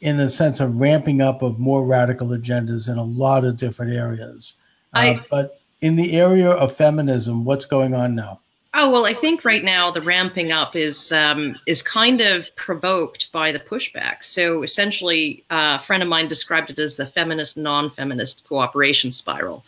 in 0.02 0.20
a 0.22 0.30
sense 0.30 0.60
a 0.60 0.68
ramping 0.68 1.22
up 1.22 1.42
of 1.42 1.60
more 1.60 1.86
radical 1.86 2.30
agendas 2.30 2.90
in 2.90 2.98
a 2.98 3.04
lot 3.04 3.44
of 3.44 3.58
different 3.58 3.94
areas. 3.94 4.56
I, 4.94 5.16
uh, 5.16 5.24
but 5.30 5.59
in 5.82 5.96
the 5.96 6.14
area 6.14 6.50
of 6.50 6.76
feminism, 6.76 7.46
what's 7.46 7.66
going 7.66 7.94
on 7.94 8.16
now? 8.16 8.40
Oh 8.76 8.92
well, 8.92 9.06
I 9.06 9.16
think 9.16 9.44
right 9.46 9.64
now 9.64 9.90
the 9.90 10.02
ramping 10.02 10.52
up 10.52 10.76
is 10.76 11.12
um, 11.12 11.58
is 11.66 11.82
kind 11.82 12.22
of 12.22 12.54
provoked 12.56 13.32
by 13.32 13.52
the 13.52 13.60
pushback. 13.60 14.24
So 14.24 14.62
essentially, 14.62 15.44
uh, 15.50 15.80
a 15.82 15.84
friend 15.84 16.04
of 16.04 16.10
mine 16.10 16.28
described 16.28 16.70
it 16.70 16.78
as 16.78 16.96
the 16.96 17.08
feminist 17.08 17.58
non-feminist 17.58 18.44
cooperation 18.48 19.12
spiral, 19.12 19.66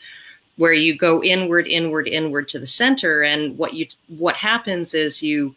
where 0.58 0.74
you 0.74 0.96
go 0.96 1.24
inward, 1.24 1.68
inward, 1.68 2.08
inward 2.08 2.48
to 2.50 2.60
the 2.60 2.68
center, 2.68 3.24
and 3.24 3.58
what 3.58 3.74
you 3.74 3.88
what 4.20 4.36
happens 4.36 4.94
is 4.94 5.24
you 5.24 5.56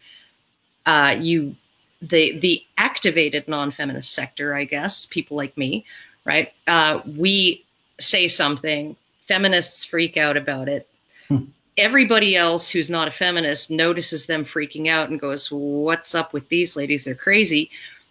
uh, 0.87 1.14
you 1.19 1.55
the 2.01 2.38
the 2.38 2.62
activated 2.79 3.47
non-feminist 3.47 4.12
sector, 4.12 4.55
I 4.55 4.64
guess, 4.64 5.05
people 5.05 5.37
like 5.37 5.57
me, 5.59 5.85
right? 6.25 6.51
Uh, 6.67 7.01
we 7.17 7.62
say 8.01 8.27
something, 8.27 8.97
feminists 9.26 9.84
freak 9.84 10.16
out 10.16 10.37
about 10.37 10.68
it. 10.68 10.88
Hmm. 11.28 11.44
Everybody 11.76 12.37
else 12.37 12.68
who's 12.68 12.90
not 12.90 13.08
a 13.08 13.10
feminist 13.10 13.70
notices 13.70 14.26
them 14.26 14.44
freaking 14.44 14.88
out 14.88 15.10
and 15.10 15.20
goes, 15.20 15.48
"What's 15.50 16.14
up 16.14 16.32
with 16.32 16.48
these 16.48 16.76
ladies? 16.76 17.04
They're 17.04 17.14
crazy." 17.14 17.70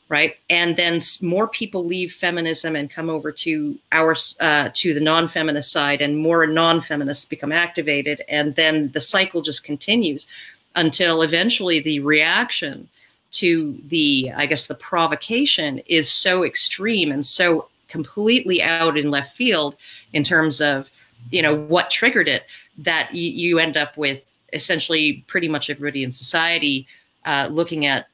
Right, 0.10 0.36
and 0.50 0.76
then 0.76 1.00
more 1.22 1.48
people 1.48 1.86
leave 1.86 2.14
feminism 2.14 2.76
and 2.76 2.92
come 2.92 3.10
over 3.10 3.32
to 3.32 3.80
our 3.94 4.16
uh, 4.42 4.70
to 4.74 4.94
the 4.94 5.00
non-feminist 5.00 5.72
side, 5.72 6.02
and 6.02 6.18
more 6.18 6.46
non-feminists 6.46 7.26
become 7.26 7.52
activated, 7.52 8.22
and 8.28 8.54
then 8.56 8.92
the 8.94 9.02
cycle 9.02 9.42
just 9.42 9.64
continues 9.64 10.28
until 10.76 11.22
eventually 11.22 11.80
the 11.80 12.00
reaction 12.02 12.90
to 13.32 13.78
the, 13.88 14.32
I 14.36 14.46
guess, 14.46 14.68
the 14.68 14.76
provocation 14.76 15.80
is 15.88 16.12
so 16.12 16.44
extreme 16.44 17.12
and 17.12 17.26
so 17.26 17.70
completely 17.88 18.62
out 18.62 18.98
in 18.98 19.10
left 19.10 19.36
field 19.36 19.76
in 20.14 20.24
terms 20.24 20.62
of, 20.62 20.90
you 21.32 21.42
know, 21.42 21.56
what 21.56 21.90
triggered 21.90 22.28
it 22.28 22.44
that 22.80 23.14
you, 23.14 23.30
you 23.30 23.60
end 23.60 23.78
up 23.78 23.98
with 23.98 24.24
essentially 24.52 25.24
pretty 25.28 25.48
much 25.48 25.70
everybody 25.70 26.04
in 26.04 26.12
society 26.12 26.88
uh, 27.26 27.48
looking 27.52 27.86
at 27.86 28.08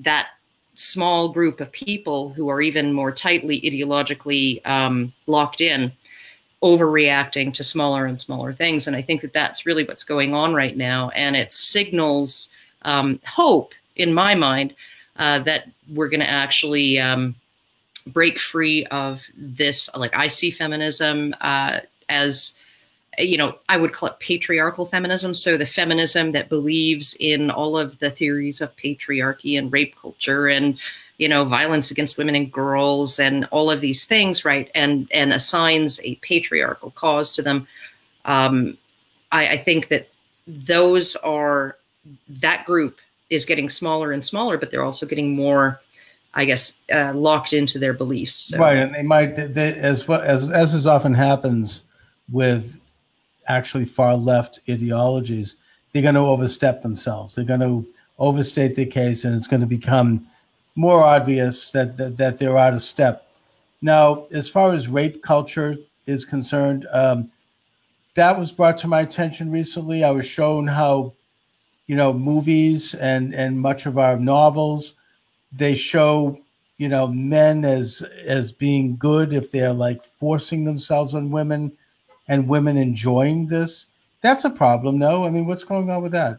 that 0.00 0.28
small 0.74 1.32
group 1.32 1.60
of 1.60 1.70
people 1.72 2.30
who 2.30 2.48
are 2.48 2.62
even 2.62 2.92
more 2.92 3.12
tightly 3.12 3.60
ideologically 3.60 4.66
um, 4.66 5.12
locked 5.26 5.60
in 5.60 5.92
overreacting 6.62 7.52
to 7.52 7.64
smaller 7.64 8.06
and 8.06 8.20
smaller 8.20 8.52
things 8.52 8.86
and 8.86 8.94
i 8.94 9.02
think 9.02 9.20
that 9.20 9.32
that's 9.32 9.66
really 9.66 9.84
what's 9.84 10.04
going 10.04 10.32
on 10.32 10.54
right 10.54 10.76
now 10.76 11.10
and 11.10 11.34
it 11.34 11.52
signals 11.52 12.48
um, 12.82 13.20
hope 13.26 13.74
in 13.96 14.12
my 14.12 14.34
mind, 14.34 14.74
uh, 15.16 15.40
that 15.40 15.68
we're 15.92 16.08
going 16.08 16.20
to 16.20 16.30
actually 16.30 16.98
um, 16.98 17.34
break 18.06 18.38
free 18.38 18.86
of 18.86 19.22
this. 19.36 19.90
Like 19.94 20.14
I 20.14 20.28
see 20.28 20.50
feminism 20.50 21.34
uh, 21.40 21.80
as, 22.12 22.54
you 23.18 23.36
know, 23.36 23.58
I 23.68 23.76
would 23.76 23.92
call 23.92 24.08
it 24.08 24.18
patriarchal 24.20 24.86
feminism. 24.86 25.34
So 25.34 25.56
the 25.56 25.66
feminism 25.66 26.32
that 26.32 26.48
believes 26.48 27.16
in 27.18 27.50
all 27.50 27.76
of 27.76 27.98
the 27.98 28.10
theories 28.10 28.60
of 28.60 28.76
patriarchy 28.76 29.58
and 29.58 29.72
rape 29.72 29.94
culture 30.00 30.48
and 30.48 30.78
you 31.18 31.28
know 31.28 31.44
violence 31.44 31.90
against 31.90 32.16
women 32.18 32.34
and 32.34 32.50
girls 32.50 33.20
and 33.20 33.46
all 33.50 33.70
of 33.70 33.80
these 33.80 34.06
things 34.06 34.44
right 34.44 34.70
and 34.74 35.06
and 35.12 35.32
assigns 35.32 36.00
a 36.02 36.16
patriarchal 36.16 36.90
cause 36.92 37.30
to 37.30 37.42
them 37.42 37.68
um, 38.24 38.78
I, 39.30 39.48
I 39.48 39.56
think 39.56 39.88
that 39.88 40.08
those 40.46 41.16
are 41.16 41.76
that 42.28 42.64
group 42.66 42.98
is 43.30 43.44
getting 43.44 43.68
smaller 43.68 44.12
and 44.12 44.22
smaller, 44.22 44.58
but 44.58 44.70
they're 44.70 44.84
also 44.84 45.06
getting 45.06 45.34
more, 45.34 45.80
I 46.34 46.44
guess, 46.44 46.78
uh, 46.92 47.12
locked 47.14 47.52
into 47.52 47.78
their 47.78 47.94
beliefs. 47.94 48.34
So. 48.34 48.58
Right, 48.58 48.76
and 48.76 48.94
they 48.94 49.02
might, 49.02 49.34
they, 49.34 49.74
as 49.74 50.06
well 50.06 50.20
as 50.20 50.50
as 50.50 50.74
is 50.74 50.86
often 50.86 51.14
happens 51.14 51.84
with 52.30 52.78
actually 53.48 53.84
far 53.84 54.14
left 54.16 54.60
ideologies, 54.68 55.56
they're 55.92 56.02
going 56.02 56.14
to 56.14 56.20
overstep 56.20 56.82
themselves. 56.82 57.34
They're 57.34 57.44
going 57.44 57.60
to 57.60 57.86
overstate 58.18 58.76
the 58.76 58.86
case, 58.86 59.24
and 59.24 59.34
it's 59.34 59.46
going 59.46 59.60
to 59.60 59.66
become 59.66 60.26
more 60.74 61.02
obvious 61.02 61.70
that, 61.70 61.96
that, 61.96 62.16
that 62.16 62.38
they're 62.38 62.58
out 62.58 62.74
of 62.74 62.82
step. 62.82 63.28
Now, 63.82 64.26
as 64.30 64.48
far 64.48 64.72
as 64.72 64.88
rape 64.88 65.22
culture 65.22 65.76
is 66.06 66.24
concerned, 66.24 66.86
um, 66.92 67.30
that 68.14 68.38
was 68.38 68.52
brought 68.52 68.78
to 68.78 68.88
my 68.88 69.00
attention 69.00 69.50
recently. 69.50 70.04
I 70.04 70.10
was 70.10 70.26
shown 70.26 70.66
how 70.66 71.14
you 71.86 71.96
know 71.96 72.12
movies 72.12 72.94
and 72.94 73.34
and 73.34 73.60
much 73.60 73.86
of 73.86 73.98
our 73.98 74.16
novels 74.16 74.94
they 75.50 75.74
show 75.74 76.38
you 76.78 76.88
know 76.88 77.06
men 77.06 77.64
as 77.64 78.02
as 78.24 78.52
being 78.52 78.96
good 78.96 79.32
if 79.32 79.50
they're 79.50 79.72
like 79.72 80.02
forcing 80.02 80.64
themselves 80.64 81.14
on 81.14 81.30
women 81.30 81.72
and 82.28 82.48
women 82.48 82.76
enjoying 82.76 83.46
this 83.46 83.88
that's 84.22 84.44
a 84.44 84.50
problem 84.50 84.98
no 84.98 85.24
i 85.24 85.30
mean 85.30 85.46
what's 85.46 85.64
going 85.64 85.90
on 85.90 86.02
with 86.02 86.12
that 86.12 86.38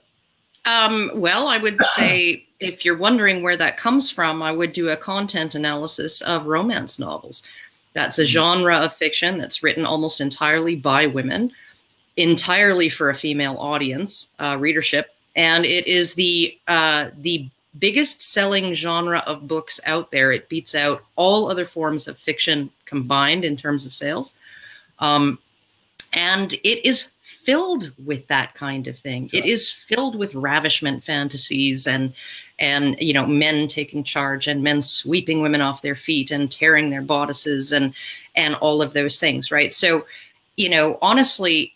um, 0.65 1.12
well 1.15 1.48
i 1.48 1.58
would 1.58 1.82
say 1.96 2.46
if 2.60 2.86
you're 2.86 2.98
wondering 2.98 3.43
where 3.43 3.58
that 3.58 3.78
comes 3.78 4.10
from 4.10 4.41
i 4.41 4.52
would 4.52 4.74
do 4.74 4.89
a 4.89 4.98
content 4.98 5.56
analysis 5.56 6.22
of 6.22 6.48
romance 6.48 7.00
novels 7.00 7.43
that's 7.93 8.19
a 8.19 8.24
hmm. 8.24 8.28
genre 8.28 8.78
of 8.78 8.93
fiction 8.93 9.38
that's 9.38 9.63
written 9.63 9.86
almost 9.86 10.22
entirely 10.22 10.76
by 10.76 11.06
women 11.06 11.52
entirely 12.15 12.89
for 12.89 13.10
a 13.10 13.15
female 13.15 13.58
audience 13.58 14.30
uh, 14.39 14.56
readership 14.60 15.10
and 15.36 15.65
it 15.65 15.88
is 15.88 16.13
the 16.13 16.58
uh, 16.67 17.10
the 17.17 17.50
biggest 17.80 18.22
selling 18.22 18.74
genre 18.74 19.24
of 19.26 19.48
books 19.48 19.80
out 19.86 20.12
there. 20.12 20.32
It 20.32 20.50
beats 20.50 20.76
out 20.76 21.04
all 21.15 21.50
other 21.50 21.65
forms 21.65 22.08
of 22.08 22.17
fiction 22.17 22.69
combined 22.86 23.43
in 23.46 23.58
terms 23.58 23.86
of 23.86 23.93
sales. 23.93 24.34
Um, 25.00 25.39
and 26.13 26.54
it 26.54 26.86
is 26.88 27.12
filled 27.21 27.91
with 28.06 28.26
that 28.28 28.54
kind 28.54 28.88
of 28.88 28.97
thing. 28.97 29.28
Sure. 29.28 29.39
It 29.39 29.45
is 29.45 29.69
filled 29.69 30.17
with 30.17 30.34
ravishment 30.36 31.04
fantasies 31.04 31.88
and 31.88 32.13
and 32.60 32.95
you 32.99 33.13
know 33.13 33.26
men 33.26 33.67
taking 33.67 34.04
charge 34.04 34.47
and 34.47 34.63
men 34.63 34.82
sweeping 34.82 35.41
women 35.41 35.62
off 35.62 35.82
their 35.82 35.95
feet 35.95 36.32
and 36.32 36.52
tearing 36.52 36.89
their 36.89 37.02
bodices 37.02 37.71
and 37.71 37.93
and 38.36 38.56
all 38.56 38.82
of 38.82 38.93
those 38.93 39.19
things, 39.19 39.52
right? 39.52 39.73
So, 39.73 40.06
you 40.58 40.69
know, 40.69 40.97
honestly, 41.02 41.73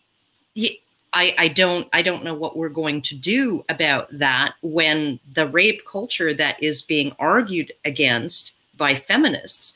I, 1.14 1.34
I 1.38 1.48
don't 1.48 1.88
I 1.94 2.02
don't 2.02 2.24
know 2.24 2.36
what 2.36 2.58
we're 2.58 2.70
going 2.70 3.02
to 3.04 3.16
do 3.16 3.64
about 3.70 4.08
that 4.12 4.54
when 4.62 5.20
the 5.34 5.48
rape 5.48 5.82
culture 5.86 6.34
that 6.34 6.62
is 6.62 6.82
being 6.82 7.16
argued 7.20 7.72
against 7.86 8.54
by 8.78 8.96
feminists 8.96 9.74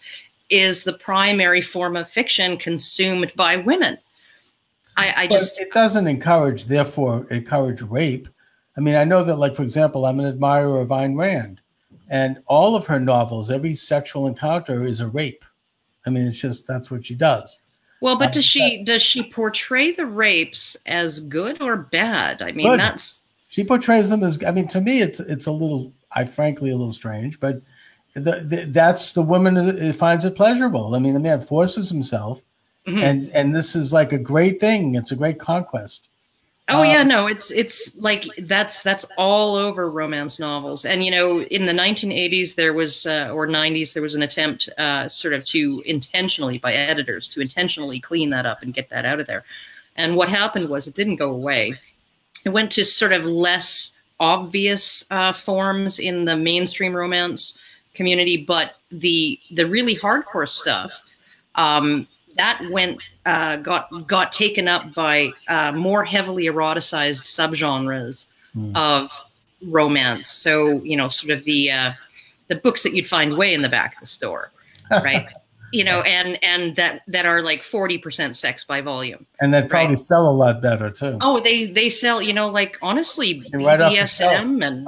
is 0.50 0.84
the 0.84 0.94
primary 0.94 1.62
form 1.62 1.96
of 1.96 2.10
fiction 2.10 2.58
consumed 2.58 3.32
by 3.36 3.58
women. 3.58 3.98
I, 4.98 5.24
I 5.24 5.28
just 5.28 5.60
it 5.60 5.72
doesn't 5.72 6.08
encourage, 6.08 6.66
therefore, 6.66 7.26
encourage 7.32 7.82
rape. 7.82 8.28
I 8.78 8.82
mean, 8.82 8.96
I 8.96 9.04
know 9.04 9.24
that, 9.24 9.38
like 9.38 9.56
for 9.56 9.64
example, 9.64 10.06
I'm 10.06 10.20
an 10.20 10.26
admirer 10.26 10.82
of 10.82 10.90
Ayn 10.90 11.18
Rand, 11.18 11.62
and 12.10 12.42
all 12.46 12.76
of 12.76 12.86
her 12.88 13.00
novels, 13.00 13.50
every 13.50 13.76
sexual 13.76 14.28
encounter 14.28 14.86
is 14.86 15.02
a 15.02 15.08
rape. 15.08 15.44
I 16.06 16.10
mean, 16.10 16.28
it's 16.28 16.40
just 16.40 16.68
that's 16.68 16.92
what 16.92 17.06
she 17.06 17.16
does. 17.16 17.60
Well, 18.02 18.18
but 18.18 18.34
does 18.34 18.46
she 18.46 18.84
does 18.84 19.02
she 19.02 19.24
portray 19.24 19.94
the 19.94 20.08
rapes 20.08 20.76
as 20.88 21.20
good 21.20 21.62
or 21.62 21.78
bad? 21.78 22.42
I 22.42 22.52
mean, 22.52 22.68
good. 22.68 22.80
that's 22.80 23.22
she 23.48 23.64
portrays 23.64 24.10
them 24.10 24.24
as. 24.24 24.44
I 24.44 24.52
mean, 24.52 24.68
to 24.70 24.82
me, 24.82 25.02
it's 25.02 25.20
it's 25.20 25.46
a 25.46 25.52
little, 25.52 25.94
I 26.12 26.26
frankly, 26.26 26.72
a 26.72 26.76
little 26.76 26.94
strange, 26.94 27.40
but 27.40 27.62
the, 28.14 28.44
the, 28.46 28.66
that's 28.70 29.14
the 29.14 29.22
woman 29.22 29.56
who 29.56 29.94
finds 29.94 30.26
it 30.26 30.36
pleasurable. 30.36 30.96
I 30.96 31.00
mean, 31.00 31.14
the 31.14 31.20
man 31.20 31.42
forces 31.42 31.90
himself, 31.90 32.42
mm-hmm. 32.88 32.98
and 32.98 33.30
and 33.32 33.56
this 33.56 33.76
is 33.76 33.94
like 33.94 34.14
a 34.14 34.20
great 34.20 34.60
thing. 34.60 34.96
It's 34.96 35.12
a 35.12 35.16
great 35.16 35.40
conquest. 35.40 36.08
Oh 36.70 36.84
yeah, 36.84 37.02
um, 37.02 37.08
no, 37.08 37.28
it's 37.28 37.52
it's 37.52 37.94
like 37.96 38.26
that's 38.40 38.82
that's 38.82 39.06
all 39.18 39.56
over 39.56 39.90
romance 39.90 40.40
novels. 40.40 40.86
And 40.86 41.04
you 41.04 41.12
know, 41.12 41.42
in 41.44 41.66
the 41.66 41.74
1980s 41.74 42.56
there 42.56 42.74
was 42.74 43.06
uh, 43.06 43.32
or 43.34 43.48
90s 43.48 43.94
there 43.94 44.02
was 44.02 44.16
an 44.16 44.22
attempt 44.22 44.70
uh, 44.78 45.10
sort 45.10 45.34
of 45.34 45.44
to 45.46 45.84
intentionally 45.86 46.60
by 46.60 46.74
editors 46.74 47.28
to 47.30 47.42
intentionally 47.42 48.00
clean 48.00 48.30
that 48.30 48.46
up 48.46 48.62
and 48.62 48.74
get 48.74 48.90
that 48.90 49.06
out 49.06 49.20
of 49.20 49.28
there. 49.28 49.44
And 49.98 50.16
what 50.16 50.30
happened 50.30 50.70
was 50.70 50.88
it 50.88 50.96
didn't 50.96 51.18
go 51.18 51.32
away. 51.32 51.76
It 52.46 52.50
went 52.50 52.72
to 52.74 52.86
sort 52.86 53.12
of 53.12 53.26
less 53.26 53.92
obvious 54.20 55.04
uh, 55.12 55.34
forms 55.34 56.00
in 56.00 56.26
the 56.26 56.38
mainstream 56.38 56.96
romance 56.96 57.58
community, 57.94 58.46
but 58.48 58.76
the 58.92 59.38
the 59.52 59.66
really 59.66 59.98
hardcore 59.98 60.50
stuff 60.50 60.92
um, 61.56 62.08
that 62.38 62.62
went 62.72 63.02
uh, 63.26 63.58
got 63.58 64.08
got 64.08 64.32
taken 64.32 64.68
up 64.68 64.94
by 64.94 65.30
uh, 65.48 65.72
more 65.72 66.04
heavily 66.04 66.46
eroticized 66.46 67.24
subgenres 67.24 68.26
mm. 68.56 68.76
of 68.76 69.12
romance. 69.68 70.30
So 70.30 70.82
you 70.84 70.98
know, 70.98 71.10
sort 71.10 71.32
of 71.32 71.44
the 71.46 71.72
uh, 71.72 71.94
the 72.48 72.56
books 72.56 72.84
that 72.84 72.94
you'd 72.94 73.08
find 73.08 73.38
way 73.38 73.54
in 73.54 73.62
the 73.62 73.70
back 73.70 73.94
of 73.96 74.00
the 74.02 74.06
store, 74.06 74.52
right? 74.92 75.28
you 75.72 75.84
know, 75.84 76.02
and 76.02 76.44
and 76.44 76.76
that 76.76 77.02
that 77.08 77.26
are 77.26 77.42
like 77.42 77.64
forty 77.64 77.98
percent 77.98 78.38
sex 78.38 78.64
by 78.66 78.82
volume, 78.82 79.26
and 79.40 79.54
that 79.54 79.70
probably 79.70 79.96
right? 79.96 79.98
sell 79.98 80.30
a 80.30 80.32
lot 80.32 80.62
better 80.62 80.90
too. 80.90 81.18
Oh, 81.22 81.40
they 81.40 81.68
they 81.68 81.90
sell, 81.90 82.22
you 82.22 82.34
know, 82.34 82.50
like 82.50 82.78
honestly, 82.82 83.44
right 83.54 83.80
BDSM 83.80 84.66
and 84.66 84.88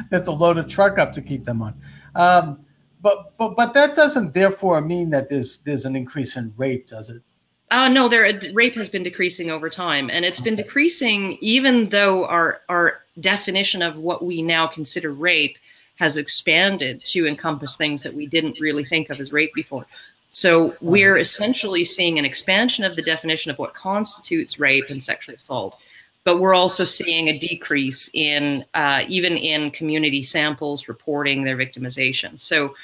that's 0.10 0.28
a 0.28 0.32
loaded 0.32 0.68
truck 0.68 0.98
up 0.98 1.12
to 1.12 1.22
keep 1.22 1.44
them 1.44 1.62
on. 1.62 1.74
Um, 2.14 2.64
but 3.02 3.36
but 3.36 3.56
but 3.56 3.74
that 3.74 3.94
doesn't 3.94 4.32
therefore 4.32 4.80
mean 4.80 5.10
that 5.10 5.28
there's 5.28 5.58
there's 5.58 5.84
an 5.84 5.96
increase 5.96 6.36
in 6.36 6.54
rape, 6.56 6.86
does 6.86 7.10
it? 7.10 7.22
Uh, 7.70 7.88
no, 7.88 8.08
there 8.08 8.40
rape 8.52 8.74
has 8.74 8.88
been 8.88 9.02
decreasing 9.02 9.50
over 9.50 9.68
time, 9.68 10.10
and 10.10 10.24
it's 10.24 10.40
been 10.40 10.54
decreasing 10.54 11.36
even 11.40 11.88
though 11.88 12.26
our 12.26 12.60
our 12.68 13.02
definition 13.20 13.82
of 13.82 13.96
what 13.96 14.24
we 14.24 14.40
now 14.40 14.66
consider 14.66 15.12
rape 15.12 15.58
has 15.96 16.16
expanded 16.16 17.04
to 17.04 17.26
encompass 17.26 17.76
things 17.76 18.02
that 18.02 18.14
we 18.14 18.26
didn't 18.26 18.58
really 18.60 18.84
think 18.84 19.10
of 19.10 19.20
as 19.20 19.32
rape 19.32 19.52
before. 19.54 19.86
So 20.30 20.74
we're 20.80 21.18
essentially 21.18 21.84
seeing 21.84 22.18
an 22.18 22.24
expansion 22.24 22.84
of 22.84 22.96
the 22.96 23.02
definition 23.02 23.50
of 23.50 23.58
what 23.58 23.74
constitutes 23.74 24.58
rape 24.58 24.86
and 24.88 25.02
sexual 25.02 25.34
assault, 25.34 25.78
but 26.24 26.38
we're 26.38 26.54
also 26.54 26.84
seeing 26.84 27.28
a 27.28 27.38
decrease 27.38 28.08
in 28.14 28.64
uh, 28.74 29.02
even 29.08 29.36
in 29.36 29.70
community 29.70 30.22
samples 30.22 30.88
reporting 30.88 31.42
their 31.42 31.56
victimization. 31.56 32.38
So 32.38 32.74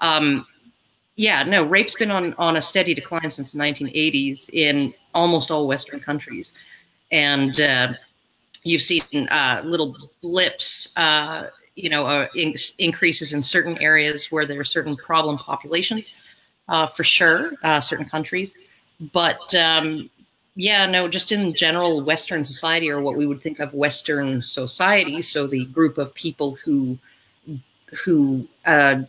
um, 0.00 0.46
yeah, 1.16 1.44
no, 1.44 1.64
rape's 1.64 1.94
been 1.94 2.10
on, 2.10 2.34
on 2.34 2.56
a 2.56 2.60
steady 2.60 2.94
decline 2.94 3.30
since 3.30 3.52
the 3.52 3.58
1980s 3.58 4.50
in 4.52 4.92
almost 5.14 5.50
all 5.50 5.68
Western 5.68 6.00
countries. 6.00 6.52
And 7.12 7.60
uh, 7.60 7.92
you've 8.64 8.82
seen 8.82 9.02
uh, 9.30 9.62
little 9.64 9.96
blips, 10.22 10.92
uh, 10.96 11.48
you 11.76 11.88
know, 11.88 12.06
uh, 12.06 12.26
in, 12.34 12.54
increases 12.78 13.32
in 13.32 13.42
certain 13.42 13.78
areas 13.78 14.32
where 14.32 14.46
there 14.46 14.58
are 14.58 14.64
certain 14.64 14.96
problem 14.96 15.38
populations, 15.38 16.10
uh, 16.68 16.86
for 16.86 17.04
sure, 17.04 17.52
certain 17.80 18.06
countries. 18.06 18.56
But 19.12 19.54
um, 19.54 20.10
yeah, 20.56 20.86
no, 20.86 21.08
just 21.08 21.32
in 21.32 21.52
general, 21.54 22.04
Western 22.04 22.44
society 22.44 22.90
or 22.90 23.00
what 23.00 23.16
we 23.16 23.26
would 23.26 23.42
think 23.42 23.58
of 23.58 23.74
Western 23.74 24.40
society. 24.40 25.20
So 25.22 25.46
the 25.46 25.66
group 25.66 25.98
of 25.98 26.14
people 26.14 26.56
who 26.64 26.98
who 28.04 28.46
uh, 28.66 29.02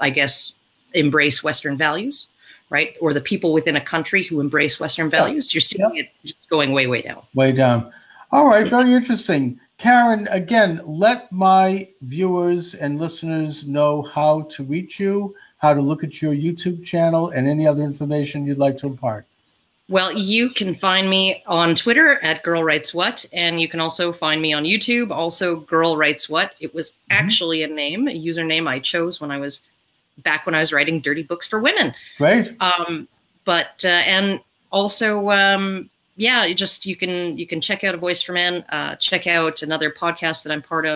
I 0.00 0.10
guess 0.10 0.54
embrace 0.94 1.42
Western 1.42 1.76
values, 1.76 2.28
right? 2.70 2.96
Or 3.00 3.12
the 3.12 3.20
people 3.20 3.52
within 3.52 3.76
a 3.76 3.80
country 3.80 4.22
who 4.22 4.40
embrace 4.40 4.78
Western 4.78 5.10
values. 5.10 5.52
You're 5.52 5.60
seeing 5.60 5.94
yep. 5.94 6.10
it 6.22 6.34
going 6.48 6.72
way, 6.72 6.86
way 6.86 7.02
down. 7.02 7.22
Way 7.34 7.52
down. 7.52 7.92
All 8.30 8.46
right, 8.46 8.66
very 8.66 8.92
interesting. 8.92 9.60
Karen, 9.78 10.28
again, 10.30 10.80
let 10.84 11.30
my 11.32 11.88
viewers 12.02 12.74
and 12.74 12.98
listeners 12.98 13.66
know 13.66 14.02
how 14.02 14.42
to 14.42 14.62
reach 14.64 14.98
you, 14.98 15.34
how 15.58 15.74
to 15.74 15.80
look 15.80 16.04
at 16.04 16.22
your 16.22 16.32
YouTube 16.32 16.84
channel, 16.84 17.30
and 17.30 17.48
any 17.48 17.66
other 17.66 17.82
information 17.82 18.46
you'd 18.46 18.58
like 18.58 18.78
to 18.78 18.86
impart. 18.86 19.26
Well, 19.88 20.12
you 20.16 20.48
can 20.48 20.74
find 20.74 21.10
me 21.10 21.42
on 21.46 21.74
Twitter 21.74 22.18
at 22.22 22.42
Girl 22.42 22.64
Writes 22.64 22.94
What, 22.94 23.26
and 23.34 23.60
you 23.60 23.68
can 23.68 23.80
also 23.80 24.12
find 24.12 24.40
me 24.40 24.54
on 24.54 24.64
YouTube, 24.64 25.10
also 25.10 25.56
Girl 25.56 25.96
Writes 25.96 26.28
What. 26.28 26.54
It 26.58 26.74
was 26.74 26.90
mm-hmm. 26.90 27.12
actually 27.12 27.62
a 27.62 27.68
name, 27.68 28.08
a 28.08 28.18
username 28.18 28.66
I 28.66 28.78
chose 28.78 29.20
when 29.20 29.30
I 29.30 29.38
was 29.38 29.62
back 30.18 30.46
when 30.46 30.54
I 30.54 30.60
was 30.60 30.72
writing 30.72 31.00
dirty 31.00 31.22
books 31.22 31.46
for 31.46 31.60
women. 31.60 31.92
Right. 32.18 32.48
Um, 32.60 33.08
but 33.44 33.84
uh, 33.84 33.88
and 33.88 34.40
also, 34.70 35.28
um, 35.30 35.90
yeah, 36.16 36.44
you 36.44 36.54
just 36.54 36.86
you 36.86 36.96
can 36.96 37.36
you 37.36 37.46
can 37.46 37.60
check 37.60 37.84
out 37.84 37.94
a 37.94 37.98
voice 37.98 38.22
for 38.22 38.32
men. 38.32 38.64
Uh, 38.70 38.96
check 38.96 39.26
out 39.26 39.62
another 39.62 39.90
podcast 39.90 40.44
that 40.44 40.52
I'm 40.52 40.62
part 40.62 40.86
of 40.86 40.92